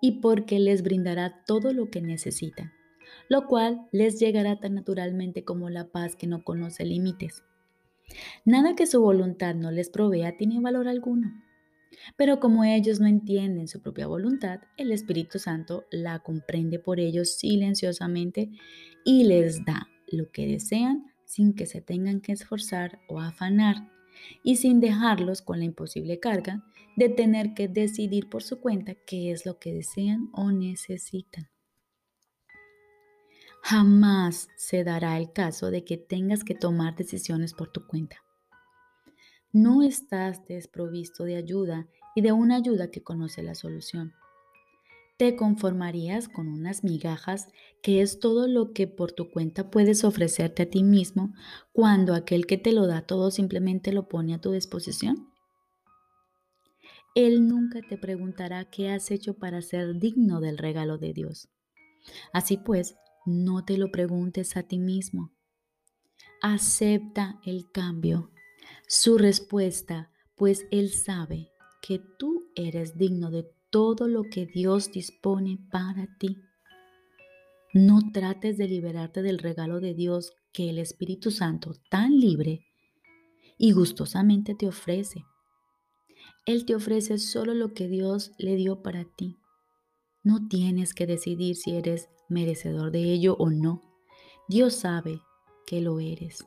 y 0.00 0.20
porque 0.20 0.58
les 0.58 0.82
brindará 0.82 1.44
todo 1.46 1.72
lo 1.72 1.90
que 1.90 2.00
necesitan, 2.00 2.72
lo 3.30 3.46
cual 3.46 3.86
les 3.92 4.18
llegará 4.18 4.58
tan 4.58 4.74
naturalmente 4.74 5.44
como 5.44 5.70
la 5.70 5.86
paz 5.92 6.16
que 6.16 6.26
no 6.26 6.42
conoce 6.42 6.84
límites. 6.84 7.44
Nada 8.44 8.74
que 8.74 8.86
su 8.86 9.00
voluntad 9.00 9.54
no 9.54 9.70
les 9.70 9.88
provea 9.88 10.36
tiene 10.36 10.58
valor 10.60 10.88
alguno. 10.88 11.32
Pero 12.16 12.40
como 12.40 12.64
ellos 12.64 12.98
no 12.98 13.06
entienden 13.06 13.68
su 13.68 13.80
propia 13.80 14.08
voluntad, 14.08 14.62
el 14.76 14.90
Espíritu 14.90 15.38
Santo 15.38 15.84
la 15.92 16.18
comprende 16.18 16.80
por 16.80 16.98
ellos 16.98 17.36
silenciosamente 17.36 18.50
y 19.04 19.22
les 19.22 19.64
da 19.64 19.88
lo 20.08 20.32
que 20.32 20.48
desean 20.48 21.06
sin 21.24 21.54
que 21.54 21.66
se 21.66 21.80
tengan 21.80 22.20
que 22.20 22.32
esforzar 22.32 22.98
o 23.08 23.20
afanar 23.20 23.76
y 24.42 24.56
sin 24.56 24.80
dejarlos 24.80 25.40
con 25.40 25.60
la 25.60 25.66
imposible 25.66 26.18
carga 26.18 26.64
de 26.96 27.08
tener 27.08 27.54
que 27.54 27.68
decidir 27.68 28.28
por 28.28 28.42
su 28.42 28.60
cuenta 28.60 28.96
qué 29.06 29.30
es 29.30 29.46
lo 29.46 29.60
que 29.60 29.72
desean 29.72 30.30
o 30.32 30.50
necesitan. 30.50 31.48
Jamás 33.62 34.48
se 34.56 34.84
dará 34.84 35.18
el 35.18 35.32
caso 35.32 35.70
de 35.70 35.84
que 35.84 35.96
tengas 35.96 36.44
que 36.44 36.54
tomar 36.54 36.96
decisiones 36.96 37.54
por 37.54 37.70
tu 37.70 37.86
cuenta. 37.86 38.16
No 39.52 39.82
estás 39.82 40.46
desprovisto 40.46 41.24
de 41.24 41.36
ayuda 41.36 41.88
y 42.14 42.22
de 42.22 42.32
una 42.32 42.56
ayuda 42.56 42.90
que 42.90 43.02
conoce 43.02 43.42
la 43.42 43.54
solución. 43.54 44.14
Te 45.16 45.36
conformarías 45.36 46.28
con 46.28 46.48
unas 46.48 46.82
migajas 46.82 47.48
que 47.82 48.00
es 48.00 48.20
todo 48.20 48.48
lo 48.48 48.72
que 48.72 48.86
por 48.86 49.12
tu 49.12 49.30
cuenta 49.30 49.70
puedes 49.70 50.02
ofrecerte 50.04 50.62
a 50.62 50.70
ti 50.70 50.82
mismo 50.82 51.34
cuando 51.72 52.14
aquel 52.14 52.46
que 52.46 52.56
te 52.56 52.72
lo 52.72 52.86
da 52.86 53.02
todo 53.02 53.30
simplemente 53.30 53.92
lo 53.92 54.08
pone 54.08 54.34
a 54.34 54.40
tu 54.40 54.52
disposición. 54.52 55.28
Él 57.14 57.48
nunca 57.48 57.80
te 57.82 57.98
preguntará 57.98 58.64
qué 58.70 58.90
has 58.90 59.10
hecho 59.10 59.34
para 59.34 59.60
ser 59.62 59.98
digno 59.98 60.40
del 60.40 60.56
regalo 60.56 60.96
de 60.96 61.12
Dios. 61.12 61.48
Así 62.32 62.56
pues, 62.56 62.96
no 63.26 63.64
te 63.64 63.76
lo 63.76 63.90
preguntes 63.90 64.56
a 64.56 64.62
ti 64.62 64.78
mismo. 64.78 65.32
Acepta 66.42 67.40
el 67.44 67.70
cambio. 67.70 68.30
Su 68.88 69.18
respuesta, 69.18 70.10
pues 70.36 70.66
Él 70.70 70.90
sabe 70.90 71.50
que 71.82 72.00
tú 72.18 72.50
eres 72.54 72.96
digno 72.96 73.30
de 73.30 73.46
todo 73.70 74.08
lo 74.08 74.24
que 74.24 74.46
Dios 74.46 74.90
dispone 74.90 75.58
para 75.70 76.06
ti. 76.18 76.42
No 77.72 78.10
trates 78.12 78.58
de 78.58 78.68
liberarte 78.68 79.22
del 79.22 79.38
regalo 79.38 79.80
de 79.80 79.94
Dios 79.94 80.32
que 80.52 80.70
el 80.70 80.78
Espíritu 80.78 81.30
Santo 81.30 81.74
tan 81.88 82.18
libre 82.18 82.66
y 83.58 83.72
gustosamente 83.72 84.54
te 84.54 84.66
ofrece. 84.66 85.24
Él 86.46 86.64
te 86.64 86.74
ofrece 86.74 87.18
solo 87.18 87.54
lo 87.54 87.74
que 87.74 87.86
Dios 87.86 88.32
le 88.38 88.56
dio 88.56 88.82
para 88.82 89.04
ti. 89.04 89.36
No 90.22 90.48
tienes 90.48 90.94
que 90.94 91.06
decidir 91.06 91.56
si 91.56 91.72
eres 91.72 92.08
merecedor 92.30 92.90
de 92.90 93.02
ello 93.02 93.36
o 93.38 93.50
no. 93.50 93.82
Dios 94.48 94.74
sabe 94.74 95.20
que 95.66 95.80
lo 95.80 96.00
eres. 96.00 96.46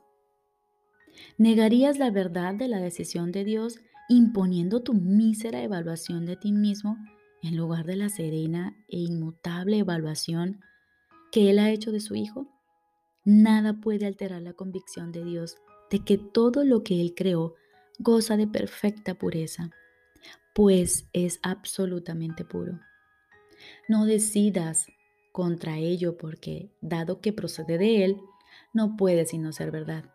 ¿Negarías 1.38 2.00
la 2.00 2.12
verdad 2.12 2.56
de 2.56 2.68
la 2.68 2.80
decisión 2.80 3.32
de 3.32 3.44
Dios 3.44 3.80
imponiendo 4.10 4.82
tu 4.82 4.94
mísera 4.94 5.62
evaluación 5.62 6.26
de 6.26 6.36
ti 6.36 6.52
mismo 6.52 6.98
en 7.42 7.58
lugar 7.58 7.86
de 7.86 7.96
la 7.96 8.10
serena 8.10 8.76
e 8.90 8.98
inmutable 8.98 9.80
evaluación 9.80 10.62
que 11.32 11.50
Él 11.50 11.60
ha 11.60 11.70
hecho 11.70 11.92
de 11.92 12.00
su 12.00 12.16
Hijo? 12.16 12.48
Nada 13.26 13.80
puede 13.80 14.06
alterar 14.06 14.42
la 14.42 14.54
convicción 14.54 15.12
de 15.12 15.24
Dios 15.24 15.58
de 15.90 16.00
que 16.00 16.18
todo 16.18 16.64
lo 16.64 16.84
que 16.84 17.00
Él 17.00 17.14
creó 17.16 17.56
goza 18.00 18.38
de 18.38 18.48
perfecta 18.48 19.16
pureza, 19.16 19.70
pues 20.54 21.08
es 21.14 21.40
absolutamente 21.44 22.44
puro. 22.44 22.80
No 23.88 24.06
decidas 24.06 24.88
contra 25.34 25.80
ello 25.80 26.16
porque, 26.16 26.72
dado 26.80 27.20
que 27.20 27.34
procede 27.34 27.80
de 27.80 28.06
Él, 28.06 28.22
no 28.72 28.96
puede 28.96 29.26
sino 29.26 29.52
ser 29.52 29.72
verdad. 29.72 30.06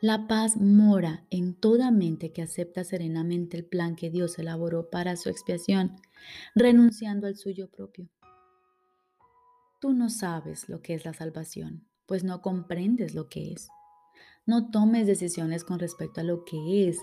La 0.00 0.28
paz 0.28 0.56
mora 0.56 1.26
en 1.30 1.52
toda 1.54 1.90
mente 1.90 2.32
que 2.32 2.42
acepta 2.42 2.84
serenamente 2.84 3.56
el 3.56 3.64
plan 3.64 3.96
que 3.96 4.08
Dios 4.08 4.38
elaboró 4.38 4.88
para 4.88 5.16
su 5.16 5.28
expiación, 5.30 5.96
renunciando 6.54 7.26
al 7.26 7.36
suyo 7.36 7.68
propio. 7.68 8.08
Tú 9.80 9.92
no 9.92 10.10
sabes 10.10 10.68
lo 10.68 10.80
que 10.80 10.94
es 10.94 11.04
la 11.04 11.12
salvación, 11.12 11.88
pues 12.06 12.22
no 12.22 12.42
comprendes 12.42 13.14
lo 13.14 13.28
que 13.28 13.52
es. 13.52 13.68
No 14.46 14.70
tomes 14.70 15.08
decisiones 15.08 15.64
con 15.64 15.80
respecto 15.80 16.20
a 16.20 16.24
lo 16.24 16.44
que 16.44 16.88
es 16.88 16.98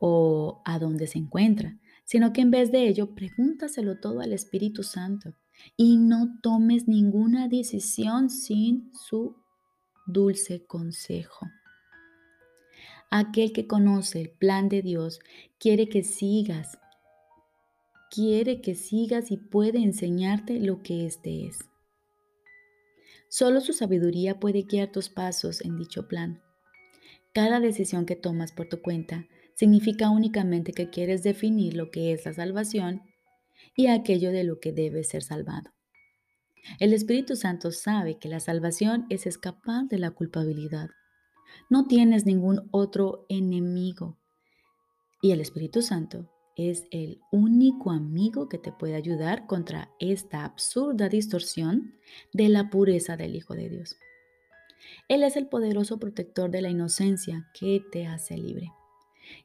o 0.00 0.62
a 0.64 0.78
dónde 0.78 1.06
se 1.06 1.18
encuentra, 1.18 1.78
sino 2.04 2.32
que 2.32 2.40
en 2.40 2.50
vez 2.50 2.72
de 2.72 2.88
ello 2.88 3.14
pregúntaselo 3.14 4.00
todo 4.00 4.20
al 4.20 4.32
Espíritu 4.32 4.82
Santo 4.82 5.34
y 5.76 5.96
no 5.96 6.38
tomes 6.42 6.88
ninguna 6.88 7.48
decisión 7.48 8.30
sin 8.30 8.92
su 8.94 9.36
dulce 10.06 10.64
consejo. 10.66 11.46
Aquel 13.10 13.52
que 13.52 13.66
conoce 13.66 14.20
el 14.20 14.30
plan 14.30 14.68
de 14.68 14.82
Dios 14.82 15.20
quiere 15.58 15.88
que 15.88 16.02
sigas, 16.02 16.78
quiere 18.10 18.60
que 18.60 18.74
sigas 18.74 19.30
y 19.30 19.36
puede 19.36 19.78
enseñarte 19.78 20.60
lo 20.60 20.82
que 20.82 21.06
éste 21.06 21.46
es. 21.46 21.58
Solo 23.30 23.60
su 23.60 23.72
sabiduría 23.72 24.40
puede 24.40 24.62
guiar 24.62 24.90
tus 24.90 25.08
pasos 25.08 25.62
en 25.62 25.76
dicho 25.76 26.08
plan. 26.08 26.42
Cada 27.32 27.60
decisión 27.60 28.06
que 28.06 28.16
tomas 28.16 28.52
por 28.52 28.68
tu 28.68 28.80
cuenta 28.80 29.26
significa 29.54 30.10
únicamente 30.10 30.72
que 30.72 30.88
quieres 30.90 31.22
definir 31.22 31.74
lo 31.74 31.90
que 31.90 32.12
es 32.12 32.24
la 32.24 32.32
salvación 32.32 33.02
y 33.78 33.86
aquello 33.86 34.32
de 34.32 34.42
lo 34.42 34.58
que 34.58 34.72
debe 34.72 35.04
ser 35.04 35.22
salvado. 35.22 35.70
El 36.80 36.92
Espíritu 36.92 37.36
Santo 37.36 37.70
sabe 37.70 38.18
que 38.18 38.28
la 38.28 38.40
salvación 38.40 39.06
es 39.08 39.24
escapar 39.24 39.86
de 39.86 39.98
la 39.98 40.10
culpabilidad. 40.10 40.90
No 41.70 41.86
tienes 41.86 42.26
ningún 42.26 42.68
otro 42.72 43.24
enemigo. 43.28 44.18
Y 45.22 45.30
el 45.30 45.40
Espíritu 45.40 45.80
Santo 45.80 46.28
es 46.56 46.88
el 46.90 47.20
único 47.30 47.92
amigo 47.92 48.48
que 48.48 48.58
te 48.58 48.72
puede 48.72 48.96
ayudar 48.96 49.46
contra 49.46 49.92
esta 50.00 50.44
absurda 50.44 51.08
distorsión 51.08 51.94
de 52.32 52.48
la 52.48 52.70
pureza 52.70 53.16
del 53.16 53.36
Hijo 53.36 53.54
de 53.54 53.68
Dios. 53.68 53.96
Él 55.06 55.22
es 55.22 55.36
el 55.36 55.46
poderoso 55.46 56.00
protector 56.00 56.50
de 56.50 56.62
la 56.62 56.70
inocencia 56.70 57.48
que 57.54 57.80
te 57.92 58.08
hace 58.08 58.36
libre 58.38 58.72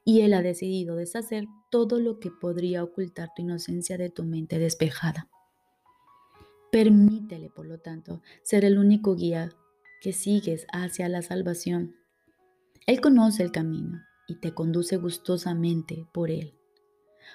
y 0.04 0.20
Él 0.20 0.34
ha 0.34 0.42
decidido 0.42 0.96
deshacer 0.96 1.46
todo 1.70 2.00
lo 2.00 2.18
que 2.18 2.30
podría 2.30 2.82
ocultar 2.84 3.30
tu 3.34 3.42
inocencia 3.42 3.98
de 3.98 4.10
tu 4.10 4.24
mente 4.24 4.58
despejada. 4.58 5.28
Permítele, 6.70 7.50
por 7.50 7.66
lo 7.66 7.78
tanto, 7.78 8.20
ser 8.42 8.64
el 8.64 8.78
único 8.78 9.14
guía 9.14 9.50
que 10.00 10.12
sigues 10.12 10.66
hacia 10.72 11.08
la 11.08 11.22
salvación. 11.22 11.94
Él 12.86 13.00
conoce 13.00 13.42
el 13.42 13.52
camino 13.52 14.00
y 14.26 14.40
te 14.40 14.52
conduce 14.52 14.96
gustosamente 14.96 16.06
por 16.12 16.30
él. 16.30 16.54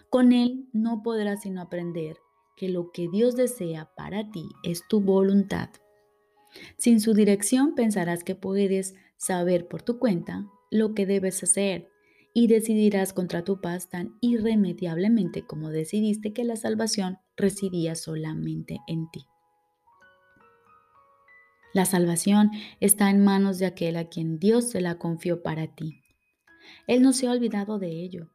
Con 0.09 0.33
él 0.33 0.67
no 0.73 1.01
podrás 1.03 1.41
sino 1.41 1.61
aprender 1.61 2.17
que 2.55 2.69
lo 2.69 2.91
que 2.91 3.07
Dios 3.07 3.35
desea 3.35 3.89
para 3.95 4.29
ti 4.31 4.49
es 4.63 4.85
tu 4.87 4.99
voluntad. 4.99 5.69
Sin 6.77 6.99
su 6.99 7.13
dirección 7.13 7.75
pensarás 7.75 8.23
que 8.23 8.35
puedes 8.35 8.95
saber 9.17 9.67
por 9.67 9.81
tu 9.81 9.99
cuenta 9.99 10.45
lo 10.69 10.93
que 10.93 11.05
debes 11.05 11.41
hacer 11.43 11.89
y 12.33 12.47
decidirás 12.47 13.13
contra 13.13 13.43
tu 13.43 13.59
paz 13.61 13.89
tan 13.89 14.17
irremediablemente 14.21 15.45
como 15.45 15.69
decidiste 15.69 16.33
que 16.33 16.43
la 16.43 16.55
salvación 16.55 17.17
residía 17.35 17.95
solamente 17.95 18.79
en 18.87 19.09
ti. 19.11 19.25
La 21.73 21.85
salvación 21.85 22.51
está 22.79 23.09
en 23.09 23.23
manos 23.23 23.59
de 23.59 23.67
aquel 23.67 23.95
a 23.97 24.09
quien 24.09 24.39
Dios 24.39 24.69
se 24.69 24.81
la 24.81 24.97
confió 24.97 25.43
para 25.43 25.67
ti. 25.67 26.01
Él 26.87 27.01
no 27.01 27.13
se 27.13 27.27
ha 27.27 27.31
olvidado 27.31 27.77
de 27.77 28.03
ello. 28.03 28.31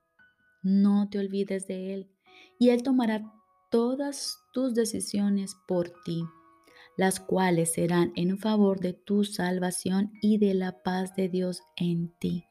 No 0.62 1.08
te 1.10 1.18
olvides 1.18 1.66
de 1.66 1.94
Él 1.94 2.10
y 2.58 2.70
Él 2.70 2.82
tomará 2.82 3.32
todas 3.70 4.38
tus 4.52 4.74
decisiones 4.74 5.56
por 5.66 5.92
ti, 6.04 6.24
las 6.96 7.18
cuales 7.18 7.72
serán 7.72 8.12
en 8.14 8.38
favor 8.38 8.78
de 8.78 8.92
tu 8.92 9.24
salvación 9.24 10.12
y 10.22 10.38
de 10.38 10.54
la 10.54 10.82
paz 10.82 11.14
de 11.16 11.28
Dios 11.28 11.60
en 11.76 12.14
ti. 12.18 12.44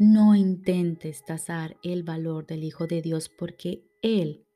No 0.00 0.36
intentes 0.36 1.24
tasar 1.24 1.76
el 1.82 2.04
valor 2.04 2.46
del 2.46 2.62
Hijo 2.62 2.86
de 2.86 3.02
Dios 3.02 3.28
porque 3.28 3.82
Él 4.00 4.46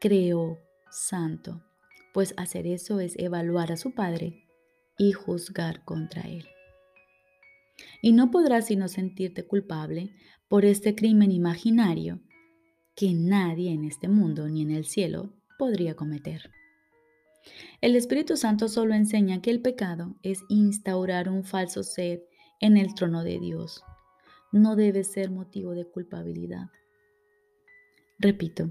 creó 0.00 0.58
santo, 0.90 1.62
pues 2.12 2.34
hacer 2.36 2.66
eso 2.66 2.98
es 2.98 3.16
evaluar 3.16 3.70
a 3.70 3.76
su 3.76 3.94
Padre 3.94 4.42
y 4.98 5.12
juzgar 5.12 5.84
contra 5.84 6.22
Él. 6.22 6.46
Y 8.02 8.10
no 8.10 8.32
podrás 8.32 8.66
sino 8.66 8.88
sentirte 8.88 9.46
culpable 9.46 10.10
por 10.48 10.64
este 10.64 10.96
crimen 10.96 11.30
imaginario 11.30 12.20
que 12.96 13.14
nadie 13.14 13.70
en 13.70 13.84
este 13.84 14.08
mundo 14.08 14.48
ni 14.48 14.62
en 14.62 14.72
el 14.72 14.84
cielo 14.84 15.32
podría 15.60 15.94
cometer. 15.94 16.50
El 17.80 17.94
Espíritu 17.94 18.36
Santo 18.36 18.66
solo 18.66 18.94
enseña 18.94 19.42
que 19.42 19.50
el 19.50 19.62
pecado 19.62 20.16
es 20.24 20.40
instaurar 20.48 21.28
un 21.28 21.44
falso 21.44 21.84
ser 21.84 22.24
en 22.60 22.76
el 22.76 22.94
trono 22.94 23.22
de 23.22 23.38
Dios 23.38 23.84
no 24.52 24.76
debe 24.76 25.02
ser 25.02 25.30
motivo 25.30 25.72
de 25.72 25.86
culpabilidad. 25.86 26.70
Repito, 28.18 28.68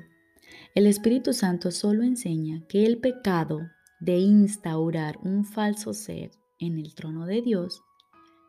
el 0.76 0.88
Espíritu 0.88 1.34
Santo 1.34 1.72
solo 1.72 2.04
enseña 2.04 2.66
que 2.68 2.86
el 2.86 3.00
pecado 3.00 3.60
de 4.00 4.18
instaurar 4.18 5.18
un 5.24 5.44
falso 5.44 5.94
ser 5.94 6.32
en 6.60 6.78
el 6.78 6.94
trono 6.96 7.26
de 7.26 7.42
Dios 7.42 7.82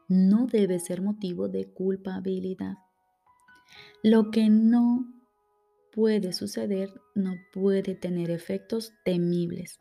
no 0.08 0.46
debe 0.46 0.78
ser 0.78 1.00
motivo 1.00 1.48
de 1.48 1.72
culpabilidad. 1.72 2.76
Lo 4.02 4.30
que 4.30 4.50
no 4.50 5.06
puede 5.92 6.32
suceder 6.32 6.90
no 7.14 7.34
puede 7.52 7.94
tener 7.94 8.30
efectos 8.30 8.92
temibles. 9.04 9.80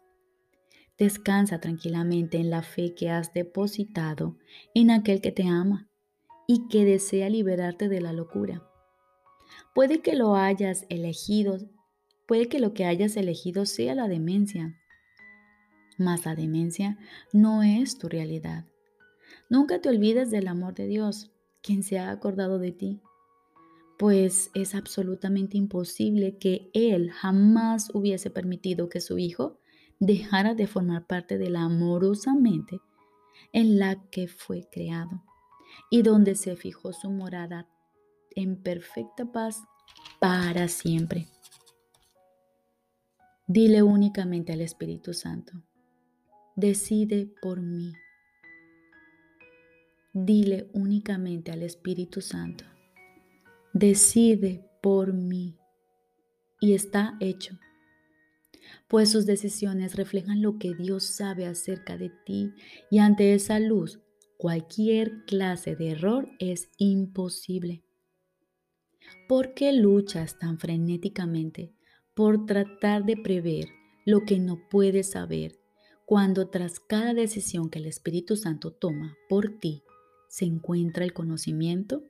Descansa 0.98 1.60
tranquilamente 1.60 2.38
en 2.38 2.50
la 2.50 2.62
fe 2.62 2.93
que 2.96 3.10
has 3.10 3.34
depositado 3.34 4.38
en 4.74 4.91
aquel 4.91 5.22
que 5.22 5.31
te 5.31 5.43
ama 5.43 5.91
y 6.53 6.67
que 6.67 6.84
desea 6.84 7.29
liberarte 7.29 7.88
de 7.88 8.01
la 8.01 8.12
locura. 8.12 8.62
Puede 9.74 10.01
que 10.01 10.15
lo 10.15 10.36
hayas 10.36 10.86
elegido, 10.89 11.58
puede 12.27 12.50
que 12.50 12.60
lo 12.60 12.74
que 12.74 12.84
hayas 12.84 13.15
elegido 13.15 13.65
sea 13.65 13.96
la 13.96 14.10
demencia, 14.10 14.77
mas 15.98 16.25
la 16.25 16.36
demencia 16.36 16.98
no 17.31 17.63
es 17.63 17.98
tu 17.98 18.10
realidad. 18.10 18.65
Nunca 19.50 19.79
te 19.79 19.88
olvides 19.88 20.29
del 20.29 20.50
amor 20.50 20.74
de 20.74 20.88
Dios, 20.88 21.31
quien 21.63 21.84
se 21.84 22.00
ha 22.00 22.12
acordado 22.12 22.60
de 22.60 22.74
ti, 22.74 23.01
pues 23.98 24.51
es 24.53 24.75
absolutamente 24.75 25.58
imposible 25.58 26.38
que 26.38 26.70
Él 26.74 27.12
jamás 27.12 27.91
hubiese 27.93 28.29
permitido 28.29 28.89
que 28.89 29.00
su 29.00 29.17
Hijo 29.17 29.58
dejara 30.01 30.53
de 30.53 30.67
formar 30.67 31.08
parte 31.08 31.38
de 31.38 31.50
la 31.50 31.62
amorosa 31.62 32.36
mente 32.36 32.81
en 33.53 33.79
la 33.79 34.03
que 34.10 34.27
fue 34.27 34.67
creado 34.70 35.24
y 35.90 36.01
donde 36.01 36.36
se 36.36 36.56
fijó 36.56 36.94
su 36.94 37.10
morada 37.10 37.68
en 38.36 38.62
perfecta 38.62 39.32
paz 39.32 39.63
para 40.20 40.68
siempre. 40.68 41.28
Dile 43.48 43.84
únicamente 43.84 44.54
al 44.54 44.62
Espíritu 44.62 45.13
Santo, 45.13 45.54
decide 46.56 47.34
por 47.42 47.62
mí. 47.62 47.94
Dile 50.13 50.70
únicamente 50.74 51.51
al 51.51 51.63
Espíritu 51.63 52.22
Santo, 52.22 52.66
decide 53.74 54.66
por 54.82 55.13
mí. 55.13 55.58
Y 56.62 56.74
está 56.75 57.18
hecho, 57.20 57.60
pues 58.88 59.12
sus 59.12 59.25
decisiones 59.25 59.96
reflejan 59.96 60.42
lo 60.42 60.60
que 60.60 60.74
Dios 60.75 61.04
sabe 61.06 61.48
acerca 61.48 61.98
de 61.98 62.12
ti 62.25 62.54
y 62.90 63.00
ante 63.00 63.34
esa 63.34 63.60
luz 63.60 64.00
cualquier 64.42 65.24
clase 65.26 65.76
de 65.76 65.92
error 65.92 66.28
es 66.40 66.72
imposible. 66.80 67.84
¿Por 69.28 69.54
qué 69.54 69.72
luchas 69.72 70.40
tan 70.40 70.58
frenéticamente 70.58 71.76
por 72.16 72.48
tratar 72.48 73.06
de 73.06 73.18
prever 73.18 73.70
lo 74.04 74.26
que 74.26 74.40
no 74.40 74.68
puedes 74.68 75.12
saber 75.12 75.60
cuando 76.08 76.50
tras 76.50 76.80
cada 76.80 77.14
decisión 77.14 77.70
que 77.70 77.78
el 77.78 77.86
Espíritu 77.86 78.36
Santo 78.36 78.74
toma 78.74 79.16
por 79.30 79.60
ti 79.60 79.84
se 80.28 80.46
encuentra 80.46 81.04
el 81.04 81.14
conocimiento? 81.14 82.02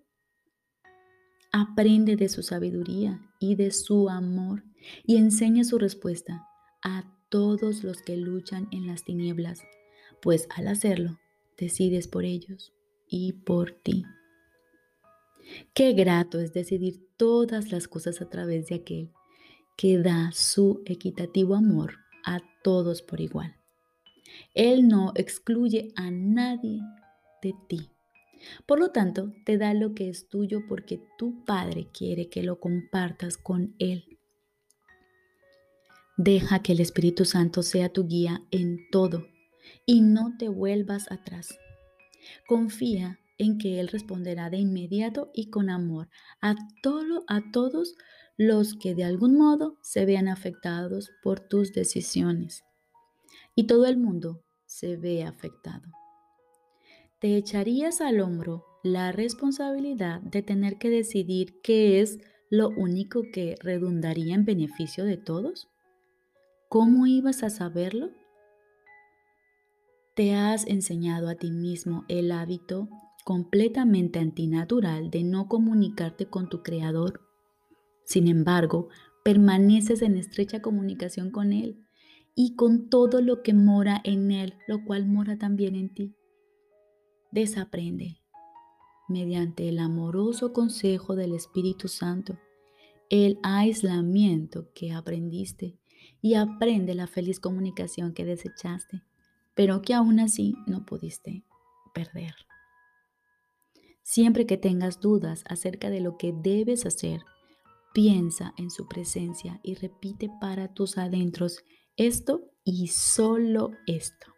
Aprende 1.51 2.15
de 2.15 2.29
su 2.29 2.43
sabiduría 2.43 3.19
y 3.41 3.55
de 3.55 3.71
su 3.71 4.07
amor 4.07 4.63
y 5.03 5.17
enseña 5.17 5.65
su 5.65 5.77
respuesta 5.77 6.47
a 6.81 7.13
todos 7.27 7.83
los 7.83 8.01
que 8.01 8.15
luchan 8.15 8.69
en 8.71 8.87
las 8.87 9.03
tinieblas, 9.03 9.63
pues 10.21 10.47
al 10.55 10.69
hacerlo 10.69 11.19
decides 11.61 12.07
por 12.07 12.25
ellos 12.25 12.73
y 13.07 13.33
por 13.33 13.71
ti. 13.71 14.03
Qué 15.73 15.93
grato 15.93 16.39
es 16.39 16.53
decidir 16.53 17.07
todas 17.17 17.71
las 17.71 17.87
cosas 17.87 18.21
a 18.21 18.29
través 18.29 18.67
de 18.67 18.75
aquel 18.75 19.11
que 19.77 19.99
da 19.99 20.31
su 20.33 20.81
equitativo 20.85 21.55
amor 21.55 21.93
a 22.25 22.39
todos 22.63 23.01
por 23.01 23.21
igual. 23.21 23.55
Él 24.53 24.87
no 24.87 25.13
excluye 25.15 25.93
a 25.95 26.09
nadie 26.09 26.81
de 27.41 27.53
ti. 27.67 27.89
Por 28.65 28.79
lo 28.79 28.89
tanto, 28.89 29.31
te 29.45 29.57
da 29.57 29.73
lo 29.73 29.93
que 29.93 30.09
es 30.09 30.27
tuyo 30.27 30.61
porque 30.67 30.99
tu 31.17 31.45
Padre 31.45 31.87
quiere 31.93 32.27
que 32.27 32.41
lo 32.41 32.59
compartas 32.59 33.37
con 33.37 33.75
Él. 33.77 34.17
Deja 36.17 36.61
que 36.63 36.71
el 36.71 36.79
Espíritu 36.79 37.25
Santo 37.25 37.61
sea 37.61 37.89
tu 37.89 38.07
guía 38.07 38.41
en 38.51 38.89
todo 38.91 39.30
y 39.85 40.01
no 40.01 40.35
te 40.37 40.49
vuelvas 40.49 41.11
atrás. 41.11 41.57
Confía 42.47 43.19
en 43.37 43.57
que 43.57 43.79
Él 43.79 43.87
responderá 43.87 44.49
de 44.49 44.57
inmediato 44.57 45.31
y 45.33 45.49
con 45.49 45.69
amor 45.69 46.09
a, 46.41 46.55
todo, 46.83 47.23
a 47.27 47.41
todos 47.51 47.95
los 48.37 48.75
que 48.75 48.93
de 48.93 49.03
algún 49.03 49.35
modo 49.35 49.77
se 49.81 50.05
vean 50.05 50.27
afectados 50.27 51.11
por 51.23 51.39
tus 51.39 51.73
decisiones. 51.73 52.63
Y 53.55 53.65
todo 53.65 53.85
el 53.85 53.97
mundo 53.97 54.43
se 54.65 54.95
ve 54.95 55.23
afectado. 55.23 55.89
¿Te 57.19 57.35
echarías 57.35 58.01
al 58.01 58.19
hombro 58.19 58.65
la 58.83 59.11
responsabilidad 59.11 60.21
de 60.21 60.41
tener 60.41 60.77
que 60.77 60.89
decidir 60.89 61.59
qué 61.61 62.01
es 62.01 62.19
lo 62.49 62.69
único 62.69 63.23
que 63.31 63.55
redundaría 63.61 64.35
en 64.35 64.45
beneficio 64.45 65.05
de 65.05 65.17
todos? 65.17 65.67
¿Cómo 66.69 67.05
ibas 67.05 67.43
a 67.43 67.49
saberlo? 67.49 68.11
Te 70.13 70.33
has 70.33 70.67
enseñado 70.67 71.29
a 71.29 71.35
ti 71.35 71.51
mismo 71.51 72.03
el 72.09 72.33
hábito 72.33 72.89
completamente 73.23 74.19
antinatural 74.19 75.09
de 75.09 75.23
no 75.23 75.47
comunicarte 75.47 76.25
con 76.25 76.49
tu 76.49 76.63
Creador. 76.63 77.21
Sin 78.03 78.27
embargo, 78.27 78.89
permaneces 79.23 80.01
en 80.01 80.17
estrecha 80.17 80.61
comunicación 80.61 81.31
con 81.31 81.53
Él 81.53 81.85
y 82.35 82.55
con 82.55 82.89
todo 82.89 83.21
lo 83.21 83.41
que 83.41 83.53
mora 83.53 84.01
en 84.03 84.31
Él, 84.31 84.55
lo 84.67 84.83
cual 84.83 85.07
mora 85.07 85.37
también 85.37 85.75
en 85.75 85.93
ti. 85.93 86.13
Desaprende 87.31 88.17
mediante 89.07 89.69
el 89.69 89.79
amoroso 89.79 90.51
consejo 90.51 91.15
del 91.15 91.33
Espíritu 91.33 91.87
Santo 91.87 92.37
el 93.09 93.39
aislamiento 93.43 94.71
que 94.73 94.91
aprendiste 94.91 95.77
y 96.21 96.33
aprende 96.33 96.95
la 96.95 97.07
feliz 97.07 97.39
comunicación 97.39 98.13
que 98.13 98.25
desechaste 98.25 99.03
pero 99.61 99.83
que 99.83 99.93
aún 99.93 100.19
así 100.19 100.55
no 100.65 100.87
pudiste 100.87 101.45
perder. 101.93 102.33
Siempre 104.01 104.47
que 104.47 104.57
tengas 104.57 104.99
dudas 104.99 105.43
acerca 105.47 105.91
de 105.91 106.01
lo 106.01 106.17
que 106.17 106.33
debes 106.33 106.87
hacer, 106.87 107.21
piensa 107.93 108.55
en 108.57 108.71
su 108.71 108.87
presencia 108.87 109.59
y 109.61 109.75
repite 109.75 110.31
para 110.41 110.73
tus 110.73 110.97
adentros 110.97 111.59
esto 111.95 112.41
y 112.63 112.87
solo 112.87 113.69
esto. 113.85 114.33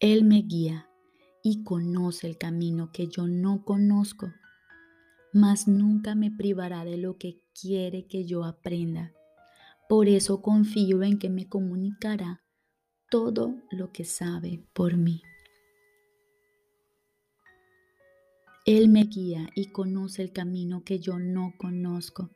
Él 0.00 0.24
me 0.24 0.42
guía 0.42 0.90
y 1.44 1.62
conoce 1.62 2.26
el 2.26 2.36
camino 2.36 2.90
que 2.90 3.06
yo 3.06 3.28
no 3.28 3.64
conozco, 3.64 4.32
mas 5.32 5.68
nunca 5.68 6.16
me 6.16 6.32
privará 6.32 6.84
de 6.84 6.96
lo 6.96 7.16
que 7.16 7.44
quiere 7.54 8.08
que 8.08 8.24
yo 8.24 8.42
aprenda 8.42 9.12
por 9.90 10.08
eso 10.08 10.40
confío 10.40 11.02
en 11.02 11.18
que 11.18 11.28
me 11.28 11.48
comunicará 11.48 12.44
todo 13.10 13.56
lo 13.72 13.90
que 13.90 14.04
sabe 14.04 14.64
por 14.72 14.96
mí. 14.96 15.20
Él 18.66 18.88
me 18.88 19.02
guía 19.02 19.48
y 19.56 19.72
conoce 19.72 20.22
el 20.22 20.32
camino 20.32 20.84
que 20.84 21.00
yo 21.00 21.18
no 21.18 21.54
conozco, 21.58 22.30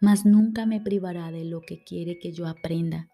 mas 0.00 0.24
nunca 0.24 0.64
me 0.64 0.80
privará 0.80 1.30
de 1.30 1.44
lo 1.44 1.60
que 1.60 1.84
quiere 1.84 2.18
que 2.18 2.32
yo 2.32 2.46
aprenda. 2.46 3.10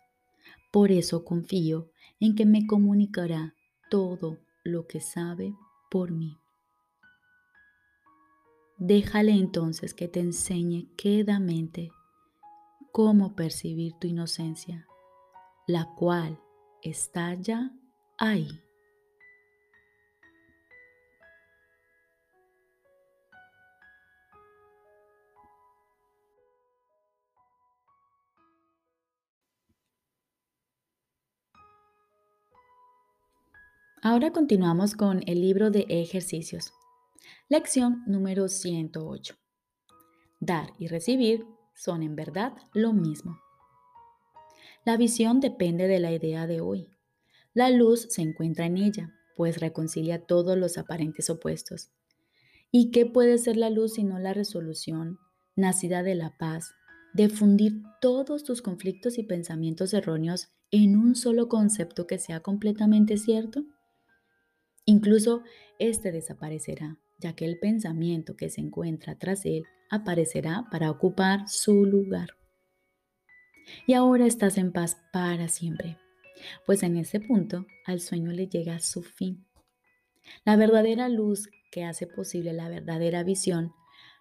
Por 0.70 0.92
eso 0.92 1.24
confío 1.24 1.90
en 2.20 2.36
que 2.36 2.46
me 2.46 2.68
comunicará 2.68 3.56
todo 3.90 4.38
lo 4.62 4.86
que 4.86 5.00
sabe 5.00 5.56
por 5.90 6.12
mí. 6.12 6.38
Déjale 8.78 9.32
entonces 9.32 9.92
que 9.92 10.06
te 10.06 10.20
enseñe 10.20 10.86
quedamente 10.96 11.90
cómo 12.92 13.34
percibir 13.34 13.94
tu 13.98 14.06
inocencia, 14.06 14.86
la 15.66 15.88
cual 15.96 16.38
está 16.82 17.34
ya 17.34 17.72
ahí. 18.18 18.48
Ahora 34.04 34.32
continuamos 34.32 34.94
con 34.94 35.22
el 35.26 35.40
libro 35.40 35.70
de 35.70 35.86
ejercicios. 35.88 36.72
Lección 37.48 38.02
número 38.06 38.48
108. 38.48 39.36
Dar 40.40 40.72
y 40.76 40.88
recibir 40.88 41.46
son 41.74 42.02
en 42.02 42.16
verdad 42.16 42.54
lo 42.74 42.92
mismo. 42.92 43.38
La 44.84 44.96
visión 44.96 45.40
depende 45.40 45.86
de 45.86 46.00
la 46.00 46.12
idea 46.12 46.46
de 46.46 46.60
hoy. 46.60 46.88
La 47.54 47.70
luz 47.70 48.08
se 48.10 48.22
encuentra 48.22 48.66
en 48.66 48.76
ella, 48.76 49.14
pues 49.36 49.60
reconcilia 49.60 50.24
todos 50.24 50.56
los 50.56 50.78
aparentes 50.78 51.30
opuestos. 51.30 51.90
¿Y 52.70 52.90
qué 52.90 53.06
puede 53.06 53.38
ser 53.38 53.56
la 53.56 53.70
luz 53.70 53.94
sino 53.94 54.18
la 54.18 54.32
resolución, 54.32 55.18
nacida 55.56 56.02
de 56.02 56.14
la 56.14 56.36
paz, 56.38 56.74
de 57.12 57.28
fundir 57.28 57.82
todos 58.00 58.44
tus 58.44 58.62
conflictos 58.62 59.18
y 59.18 59.22
pensamientos 59.22 59.92
erróneos 59.92 60.48
en 60.70 60.96
un 60.96 61.14
solo 61.14 61.48
concepto 61.48 62.06
que 62.06 62.18
sea 62.18 62.40
completamente 62.40 63.18
cierto? 63.18 63.64
Incluso 64.84 65.42
este 65.78 66.10
desaparecerá, 66.10 66.98
ya 67.22 67.34
que 67.34 67.44
el 67.44 67.58
pensamiento 67.58 68.36
que 68.36 68.50
se 68.50 68.60
encuentra 68.60 69.16
tras 69.16 69.46
él 69.46 69.64
aparecerá 69.90 70.66
para 70.70 70.90
ocupar 70.90 71.48
su 71.48 71.86
lugar. 71.86 72.30
Y 73.86 73.94
ahora 73.94 74.26
estás 74.26 74.58
en 74.58 74.72
paz 74.72 74.96
para 75.12 75.48
siempre, 75.48 75.98
pues 76.66 76.82
en 76.82 76.96
ese 76.96 77.20
punto 77.20 77.66
al 77.86 78.00
sueño 78.00 78.32
le 78.32 78.48
llega 78.48 78.80
su 78.80 79.02
fin. 79.02 79.46
La 80.44 80.56
verdadera 80.56 81.08
luz 81.08 81.48
que 81.70 81.84
hace 81.84 82.06
posible 82.06 82.52
la 82.52 82.68
verdadera 82.68 83.22
visión 83.22 83.72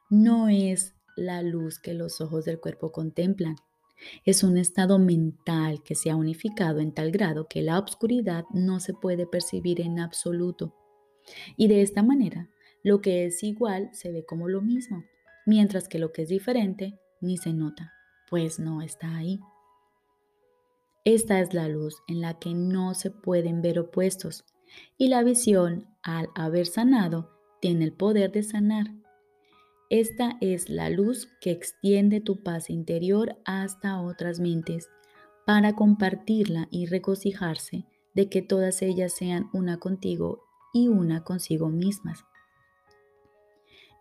no 0.10 0.50
es 0.50 0.96
la 1.16 1.42
luz 1.42 1.80
que 1.80 1.94
los 1.94 2.22
ojos 2.22 2.46
del 2.46 2.60
cuerpo 2.60 2.92
contemplan. 2.92 3.56
Es 4.26 4.44
un 4.44 4.58
estado 4.58 5.00
mental 5.00 5.84
que 5.84 5.96
se 5.96 6.10
ha 6.10 6.16
unificado 6.16 6.80
en 6.80 6.94
tal 6.94 7.12
grado 7.12 7.48
que 7.48 7.62
la 7.62 7.78
obscuridad 7.78 8.46
no 8.52 8.80
se 8.80 8.94
puede 8.94 9.28
percibir 9.28 9.82
en 9.82 10.00
absoluto. 10.00 10.76
Y 11.56 11.68
de 11.68 11.82
esta 11.82 12.02
manera, 12.02 12.50
lo 12.84 13.02
que 13.02 13.26
es 13.26 13.44
igual 13.44 13.90
se 13.94 14.12
ve 14.12 14.26
como 14.26 14.48
lo 14.48 14.62
mismo, 14.62 15.04
mientras 15.46 15.88
que 15.88 16.00
lo 16.00 16.12
que 16.12 16.24
es 16.24 16.30
diferente 16.30 17.00
ni 17.20 17.38
se 17.38 17.54
nota, 17.54 17.94
pues 18.30 18.60
no 18.60 18.82
está 18.82 19.16
ahí. 19.16 19.40
Esta 21.04 21.40
es 21.40 21.54
la 21.54 21.68
luz 21.68 21.96
en 22.08 22.22
la 22.22 22.38
que 22.40 22.54
no 22.54 22.94
se 22.94 23.12
pueden 23.12 23.62
ver 23.62 23.80
opuestos, 23.80 24.46
y 24.98 25.10
la 25.10 25.24
visión, 25.24 25.88
al 26.02 26.30
haber 26.36 26.66
sanado, 26.66 27.30
tiene 27.60 27.86
el 27.86 27.94
poder 27.94 28.32
de 28.32 28.44
sanar 28.44 28.92
esta 29.92 30.38
es 30.40 30.70
la 30.70 30.90
luz 30.90 31.28
que 31.42 31.52
extiende 31.52 32.22
tu 32.22 32.42
paz 32.44 32.70
interior 32.70 33.36
hasta 33.44 34.00
otras 34.00 34.40
mentes 34.40 34.90
para 35.46 35.76
compartirla 35.76 36.70
y 36.72 36.86
regocijarse 36.86 37.84
de 38.14 38.30
que 38.30 38.42
todas 38.42 38.84
ellas 38.84 39.12
sean 39.12 39.50
una 39.52 39.80
contigo 39.80 40.46
y 40.74 40.88
una 40.88 41.26
consigo 41.26 41.68
mismas. 41.68 42.24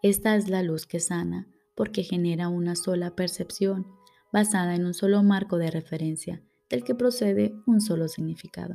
Esta 0.02 0.36
es 0.36 0.48
la 0.48 0.62
luz 0.62 0.86
que 0.86 1.00
sana 1.00 1.46
porque 1.74 2.02
genera 2.02 2.48
una 2.48 2.74
sola 2.74 3.14
percepción 3.14 3.86
basada 4.32 4.74
en 4.74 4.86
un 4.86 4.94
solo 4.94 5.22
marco 5.22 5.58
de 5.58 5.70
referencia 5.70 6.42
del 6.70 6.84
que 6.84 6.94
procede 6.94 7.54
un 7.66 7.80
solo 7.80 8.08
significado. 8.08 8.74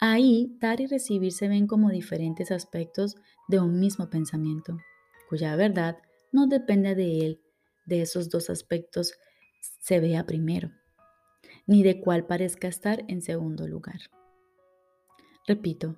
Ahí, 0.00 0.56
dar 0.60 0.80
y 0.80 0.86
recibir 0.86 1.32
se 1.32 1.48
ven 1.48 1.66
como 1.66 1.90
diferentes 1.90 2.50
aspectos 2.50 3.16
de 3.48 3.60
un 3.60 3.80
mismo 3.80 4.08
pensamiento 4.10 4.78
cuya 5.28 5.56
verdad 5.56 5.98
no 6.32 6.46
depende 6.46 6.94
de 6.94 7.26
él, 7.26 7.40
de 7.86 8.02
esos 8.02 8.30
dos 8.30 8.50
aspectos 8.50 9.14
se 9.80 10.00
vea 10.00 10.26
primero, 10.26 10.70
ni 11.66 11.82
de 11.82 12.00
cuál 12.00 12.26
parezca 12.26 12.68
estar 12.68 13.04
en 13.08 13.20
segundo 13.20 13.66
lugar. 13.66 14.00
Repito, 15.46 15.96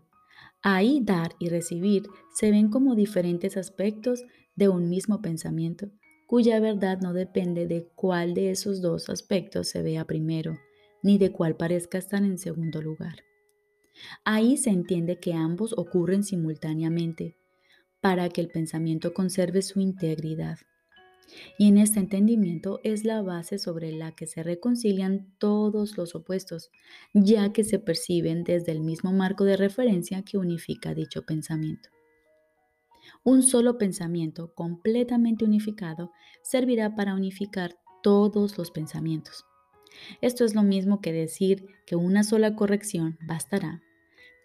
ahí 0.62 1.00
dar 1.02 1.34
y 1.38 1.48
recibir 1.48 2.04
se 2.34 2.50
ven 2.50 2.68
como 2.68 2.94
diferentes 2.94 3.56
aspectos 3.56 4.24
de 4.56 4.68
un 4.68 4.88
mismo 4.88 5.20
pensamiento, 5.22 5.90
cuya 6.26 6.60
verdad 6.60 7.00
no 7.00 7.12
depende 7.12 7.66
de 7.66 7.88
cuál 7.94 8.34
de 8.34 8.50
esos 8.50 8.80
dos 8.80 9.08
aspectos 9.08 9.68
se 9.68 9.82
vea 9.82 10.04
primero, 10.04 10.58
ni 11.02 11.18
de 11.18 11.32
cuál 11.32 11.56
parezca 11.56 11.98
estar 11.98 12.22
en 12.22 12.38
segundo 12.38 12.82
lugar. 12.82 13.24
Ahí 14.24 14.56
se 14.56 14.70
entiende 14.70 15.18
que 15.18 15.32
ambos 15.32 15.74
ocurren 15.76 16.24
simultáneamente, 16.24 17.36
para 18.00 18.28
que 18.28 18.40
el 18.40 18.48
pensamiento 18.48 19.12
conserve 19.12 19.62
su 19.62 19.80
integridad. 19.80 20.58
Y 21.58 21.68
en 21.68 21.78
este 21.78 22.00
entendimiento 22.00 22.80
es 22.84 23.04
la 23.04 23.22
base 23.22 23.58
sobre 23.58 23.92
la 23.92 24.12
que 24.12 24.26
se 24.26 24.42
reconcilian 24.42 25.34
todos 25.38 25.96
los 25.96 26.14
opuestos, 26.14 26.70
ya 27.12 27.52
que 27.52 27.64
se 27.64 27.78
perciben 27.78 28.44
desde 28.44 28.72
el 28.72 28.80
mismo 28.80 29.12
marco 29.12 29.44
de 29.44 29.56
referencia 29.56 30.22
que 30.22 30.38
unifica 30.38 30.94
dicho 30.94 31.22
pensamiento. 31.22 31.90
Un 33.24 33.42
solo 33.42 33.78
pensamiento 33.78 34.54
completamente 34.54 35.44
unificado 35.44 36.10
servirá 36.42 36.94
para 36.94 37.14
unificar 37.14 37.76
todos 38.02 38.56
los 38.56 38.70
pensamientos. 38.70 39.44
Esto 40.20 40.44
es 40.44 40.54
lo 40.54 40.62
mismo 40.62 41.00
que 41.00 41.12
decir 41.12 41.66
que 41.86 41.96
una 41.96 42.22
sola 42.24 42.54
corrección 42.54 43.18
bastará 43.26 43.82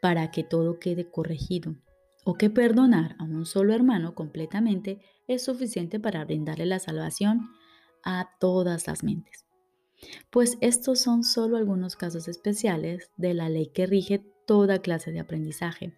para 0.02 0.32
que 0.32 0.44
todo 0.44 0.80
quede 0.80 1.10
corregido 1.10 1.76
o 2.26 2.34
que 2.34 2.50
perdonar 2.50 3.16
a 3.20 3.24
un 3.24 3.46
solo 3.46 3.74
hermano 3.74 4.16
completamente 4.16 5.00
es 5.28 5.46
suficiente 5.46 6.00
para 6.00 6.26
brindarle 6.26 6.66
la 6.66 6.80
salvación 6.80 7.52
a 8.04 8.32
todas 8.40 8.88
las 8.88 9.04
mentes. 9.04 9.46
Pues 10.32 10.58
estos 10.60 11.00
son 11.00 11.24
solo 11.24 11.56
algunos 11.56 11.96
casos 11.96 12.28
especiales 12.28 13.12
de 13.16 13.34
la 13.36 13.48
ley 13.48 13.68
que 13.68 13.86
rige 13.86 14.26
toda 14.46 14.82
clase 14.82 15.12
de 15.12 15.20
aprendizaje, 15.20 15.94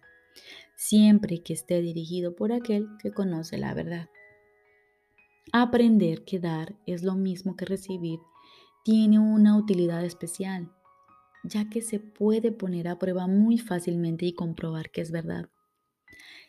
siempre 0.76 1.42
que 1.42 1.54
esté 1.54 1.80
dirigido 1.80 2.36
por 2.36 2.52
aquel 2.52 2.88
que 3.02 3.10
conoce 3.10 3.56
la 3.56 3.72
verdad. 3.74 4.08
Aprender 5.50 6.24
que 6.24 6.38
dar 6.38 6.76
es 6.86 7.02
lo 7.02 7.14
mismo 7.14 7.56
que 7.56 7.64
recibir 7.64 8.20
tiene 8.84 9.18
una 9.18 9.56
utilidad 9.56 10.04
especial, 10.04 10.70
ya 11.42 11.70
que 11.70 11.80
se 11.80 12.00
puede 12.00 12.52
poner 12.52 12.86
a 12.86 12.98
prueba 12.98 13.26
muy 13.26 13.56
fácilmente 13.56 14.26
y 14.26 14.34
comprobar 14.34 14.90
que 14.90 15.00
es 15.00 15.10
verdad. 15.10 15.48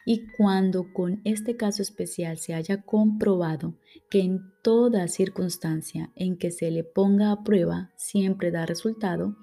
Y 0.05 0.27
cuando 0.37 0.91
con 0.93 1.21
este 1.23 1.55
caso 1.55 1.81
especial 1.81 2.37
se 2.37 2.53
haya 2.53 2.81
comprobado 2.81 3.75
que 4.09 4.21
en 4.21 4.41
toda 4.63 5.07
circunstancia 5.07 6.11
en 6.15 6.37
que 6.37 6.51
se 6.51 6.71
le 6.71 6.83
ponga 6.83 7.31
a 7.31 7.43
prueba 7.43 7.91
siempre 7.95 8.49
da 8.49 8.65
resultado, 8.65 9.35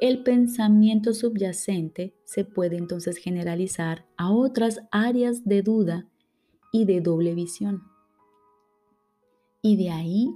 el 0.00 0.22
pensamiento 0.22 1.14
subyacente 1.14 2.14
se 2.24 2.44
puede 2.44 2.76
entonces 2.76 3.16
generalizar 3.16 4.06
a 4.16 4.30
otras 4.30 4.80
áreas 4.90 5.44
de 5.44 5.62
duda 5.62 6.06
y 6.72 6.84
de 6.84 7.00
doble 7.00 7.34
visión. 7.34 7.82
Y 9.62 9.76
de 9.76 9.90
ahí 9.90 10.34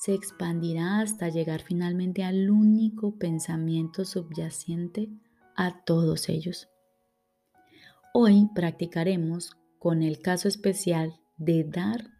se 0.00 0.14
expandirá 0.14 1.00
hasta 1.00 1.28
llegar 1.28 1.62
finalmente 1.62 2.24
al 2.24 2.50
único 2.50 3.16
pensamiento 3.18 4.04
subyacente 4.04 5.08
a 5.56 5.84
todos 5.84 6.28
ellos. 6.28 6.68
Hoy 8.16 8.48
practicaremos 8.54 9.56
con 9.80 10.00
el 10.04 10.20
caso 10.20 10.46
especial 10.46 11.18
de 11.36 11.64
dar 11.64 12.12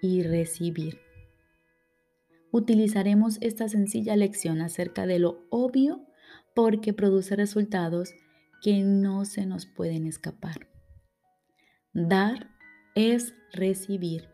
y 0.00 0.22
recibir. 0.22 0.98
Utilizaremos 2.50 3.36
esta 3.42 3.68
sencilla 3.68 4.16
lección 4.16 4.62
acerca 4.62 5.04
de 5.04 5.18
lo 5.18 5.46
obvio 5.50 6.06
porque 6.54 6.94
produce 6.94 7.36
resultados 7.36 8.14
que 8.62 8.80
no 8.82 9.26
se 9.26 9.44
nos 9.44 9.66
pueden 9.66 10.06
escapar. 10.06 10.70
Dar 11.92 12.48
es 12.94 13.34
recibir. 13.52 14.24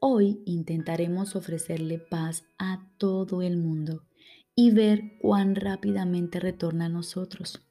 Hoy 0.00 0.40
intentaremos 0.46 1.36
ofrecerle 1.36 1.98
paz 1.98 2.44
a 2.58 2.88
todo 2.96 3.42
el 3.42 3.58
mundo 3.58 4.06
y 4.54 4.70
ver 4.70 5.18
cuán 5.20 5.54
rápidamente 5.54 6.40
retorna 6.40 6.86
a 6.86 6.88
nosotros. 6.88 7.69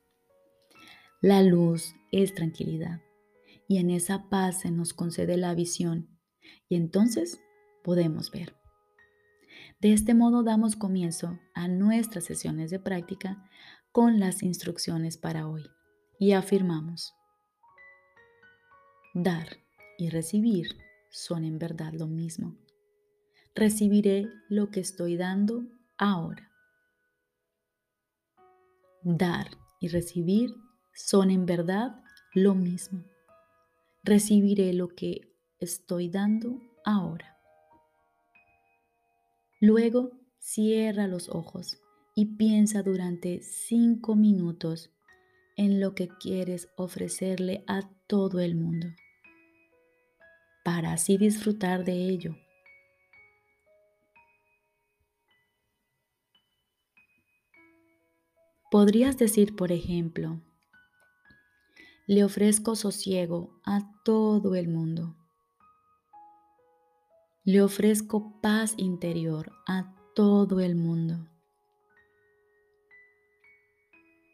La 1.22 1.44
luz 1.44 1.96
es 2.14 2.34
tranquilidad 2.34 3.02
y 3.68 3.78
en 3.80 3.90
esa 3.90 4.30
paz 4.30 4.62
se 4.62 4.72
nos 4.72 4.94
concede 4.94 5.36
la 5.36 5.54
visión 5.54 6.08
y 6.70 6.78
entonces 6.78 7.42
podemos 7.84 8.32
ver. 8.32 8.56
De 9.82 9.92
este 9.92 10.14
modo 10.14 10.44
damos 10.44 10.78
comienzo 10.78 11.38
a 11.54 11.68
nuestras 11.68 12.24
sesiones 12.24 12.72
de 12.72 12.80
práctica 12.80 13.44
con 13.92 14.22
las 14.22 14.44
instrucciones 14.44 15.18
para 15.18 15.46
hoy 15.50 15.66
y 16.20 16.32
afirmamos, 16.32 17.14
dar 19.14 19.58
y 19.98 20.10
recibir 20.10 20.78
son 21.10 21.44
en 21.44 21.60
verdad 21.60 21.92
lo 21.92 22.08
mismo. 22.08 22.56
Recibiré 23.56 24.30
lo 24.48 24.70
que 24.70 24.80
estoy 24.80 25.18
dando 25.18 25.66
ahora. 25.98 26.50
Dar 29.04 29.50
y 29.82 29.90
recibir 29.90 30.56
son 30.93 31.32
en 31.32 31.45
verdad 31.45 32.02
lo 32.34 32.56
mismo. 32.56 33.04
Recibiré 34.04 34.73
lo 34.73 34.89
que 34.89 35.34
estoy 35.60 36.10
dando 36.10 36.62
ahora. 36.86 37.38
Luego 39.62 40.12
cierra 40.39 41.08
los 41.08 41.30
ojos 41.30 41.82
y 42.15 42.38
piensa 42.38 42.82
durante 42.82 43.41
cinco 43.43 44.15
minutos 44.15 44.91
en 45.58 45.82
lo 45.82 45.93
que 45.93 46.08
quieres 46.08 46.69
ofrecerle 46.78 47.63
a 47.67 47.82
todo 48.08 48.39
el 48.39 48.56
mundo, 48.56 48.88
para 50.63 50.93
así 50.93 51.17
disfrutar 51.17 51.84
de 51.84 52.08
ello. 52.08 52.38
Podrías 58.71 59.17
decir, 59.17 59.56
por 59.56 59.71
ejemplo, 59.71 60.41
le 62.10 62.24
ofrezco 62.24 62.76
sosiego 62.76 63.62
a 63.63 63.88
todo 64.04 64.56
el 64.56 64.67
mundo. 64.67 65.15
Le 67.43 67.62
ofrezco 67.62 68.41
paz 68.41 68.74
interior 68.78 69.52
a 69.67 69.93
todo 70.15 70.60
el 70.60 70.76
mundo. 70.76 71.28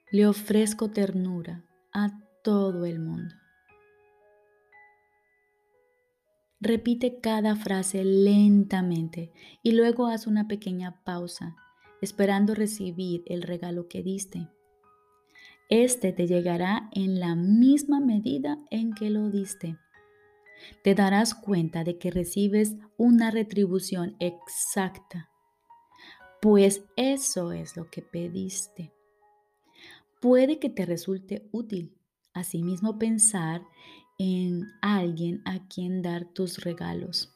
Le 0.10 0.26
ofrezco 0.26 0.90
ternura 0.90 1.66
a 1.92 2.18
todo 2.46 2.86
el 2.86 3.00
mundo. 3.00 3.36
Repite 6.62 7.20
cada 7.20 7.58
frase 7.58 8.06
lentamente 8.06 9.34
y 9.64 9.74
luego 9.74 10.08
haz 10.08 10.28
una 10.28 10.48
pequeña 10.48 11.04
pausa, 11.04 11.58
esperando 12.02 12.56
recibir 12.56 13.24
el 13.26 13.42
regalo 13.42 13.90
que 13.90 14.02
diste. 14.02 14.48
Este 15.70 16.14
te 16.14 16.28
llegará 16.28 16.90
en 16.92 17.20
la 17.20 17.36
misma 17.36 18.00
medida 18.00 18.60
en 18.70 18.94
que 18.94 19.10
lo 19.10 19.30
diste. 19.30 19.78
Te 20.84 20.94
darás 20.94 21.34
cuenta 21.34 21.84
de 21.84 21.98
que 21.98 22.12
recibes 22.12 22.76
una 22.98 23.32
retribución 23.32 24.16
exacta, 24.20 25.30
pues 26.42 26.84
eso 26.96 27.52
es 27.52 27.76
lo 27.76 27.90
que 27.90 28.04
pediste. 28.04 28.94
Puede 30.22 30.60
que 30.60 30.70
te 30.70 30.86
resulte 30.86 31.50
útil 31.52 31.98
asimismo 32.34 33.00
pensar 33.00 33.64
en 34.20 34.68
alguien 34.82 35.42
a 35.46 35.68
quien 35.68 36.02
dar 36.02 36.26
tus 36.26 36.64
regalos. 36.64 37.34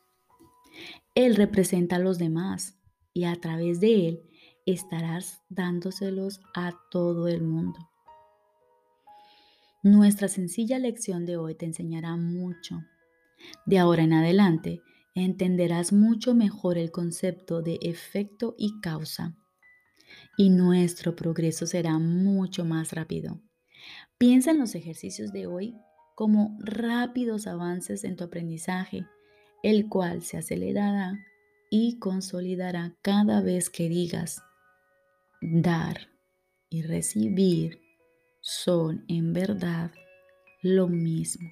Él 1.15 1.35
representa 1.35 1.95
a 1.95 1.99
los 1.99 2.19
demás 2.19 2.77
y 3.13 3.25
a 3.25 3.35
través 3.35 3.79
de 3.79 4.07
él 4.07 4.23
estarás 4.65 5.41
dándoselos 5.49 6.41
a 6.53 6.73
todo 6.91 7.27
el 7.27 7.41
mundo. 7.41 7.88
Nuestra 9.83 10.27
sencilla 10.27 10.79
lección 10.79 11.25
de 11.25 11.37
hoy 11.37 11.55
te 11.55 11.65
enseñará 11.65 12.15
mucho. 12.15 12.81
De 13.65 13.79
ahora 13.79 14.03
en 14.03 14.13
adelante 14.13 14.81
entenderás 15.15 15.93
mucho 15.93 16.35
mejor 16.35 16.77
el 16.77 16.91
concepto 16.91 17.61
de 17.61 17.79
efecto 17.81 18.55
y 18.57 18.79
causa 18.81 19.35
y 20.37 20.49
nuestro 20.49 21.15
progreso 21.15 21.65
será 21.67 21.97
mucho 21.99 22.65
más 22.65 22.93
rápido. 22.93 23.41
Piensa 24.17 24.51
en 24.51 24.59
los 24.59 24.75
ejercicios 24.75 25.31
de 25.31 25.47
hoy 25.47 25.75
como 26.15 26.57
rápidos 26.59 27.47
avances 27.47 28.03
en 28.03 28.15
tu 28.15 28.25
aprendizaje, 28.25 29.05
el 29.63 29.87
cual 29.87 30.21
se 30.21 30.37
acelerará 30.37 31.17
y 31.69 31.99
consolidará 31.99 32.97
cada 33.01 33.41
vez 33.41 33.69
que 33.69 33.87
digas, 33.87 34.41
dar 35.41 36.09
y 36.69 36.81
recibir 36.81 37.79
son 38.41 39.05
en 39.07 39.33
verdad 39.33 39.91
lo 40.61 40.87
mismo. 40.87 41.49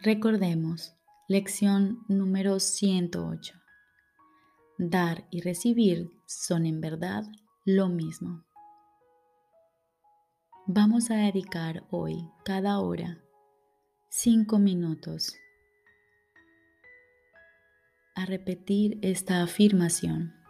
Recordemos, 0.00 0.94
lección 1.28 2.04
número 2.08 2.60
108. 2.60 3.54
Dar 4.78 5.26
y 5.30 5.40
recibir 5.40 6.10
son 6.26 6.66
en 6.66 6.80
verdad 6.80 7.24
lo 7.64 7.88
mismo. 7.88 8.44
Vamos 10.66 11.10
a 11.10 11.16
dedicar 11.16 11.86
hoy, 11.90 12.28
cada 12.44 12.80
hora, 12.80 13.22
cinco 14.10 14.58
minutos 14.58 15.36
a 18.14 18.26
repetir 18.26 18.98
esta 19.02 19.42
afirmación. 19.42 20.43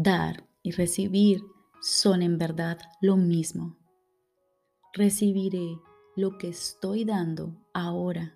Dar 0.00 0.46
y 0.62 0.70
recibir 0.70 1.42
son 1.80 2.22
en 2.22 2.38
verdad 2.38 2.78
lo 3.00 3.16
mismo. 3.16 3.76
Recibiré 4.92 5.76
lo 6.14 6.38
que 6.38 6.50
estoy 6.50 7.04
dando 7.04 7.56
ahora. 7.74 8.32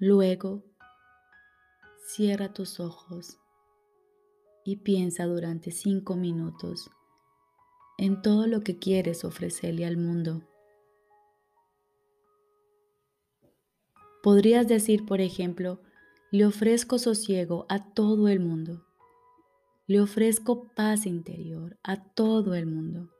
Luego, 0.00 0.64
cierra 2.08 2.52
tus 2.52 2.80
ojos 2.80 3.38
y 4.64 4.78
piensa 4.78 5.24
durante 5.26 5.70
cinco 5.70 6.16
minutos 6.16 6.90
en 7.98 8.20
todo 8.20 8.48
lo 8.48 8.62
que 8.62 8.80
quieres 8.80 9.24
ofrecerle 9.24 9.86
al 9.86 9.96
mundo. 9.96 10.42
Podrías 14.24 14.66
decir, 14.66 15.06
por 15.06 15.20
ejemplo, 15.20 15.85
le 16.32 16.44
ofrezco 16.44 16.98
sosiego 16.98 17.66
a 17.68 17.92
todo 17.92 18.28
el 18.28 18.40
mundo. 18.40 18.84
Le 19.86 20.00
ofrezco 20.00 20.68
paz 20.74 21.06
interior 21.06 21.78
a 21.84 22.02
todo 22.02 22.54
el 22.54 22.66
mundo. 22.66 23.10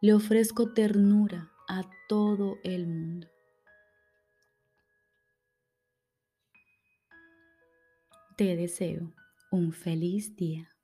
Le 0.00 0.14
ofrezco 0.14 0.72
ternura 0.72 1.52
a 1.68 1.82
todo 2.08 2.56
el 2.64 2.86
mundo. 2.86 3.28
Te 8.36 8.56
deseo 8.56 9.12
un 9.50 9.72
feliz 9.72 10.36
día. 10.36 10.75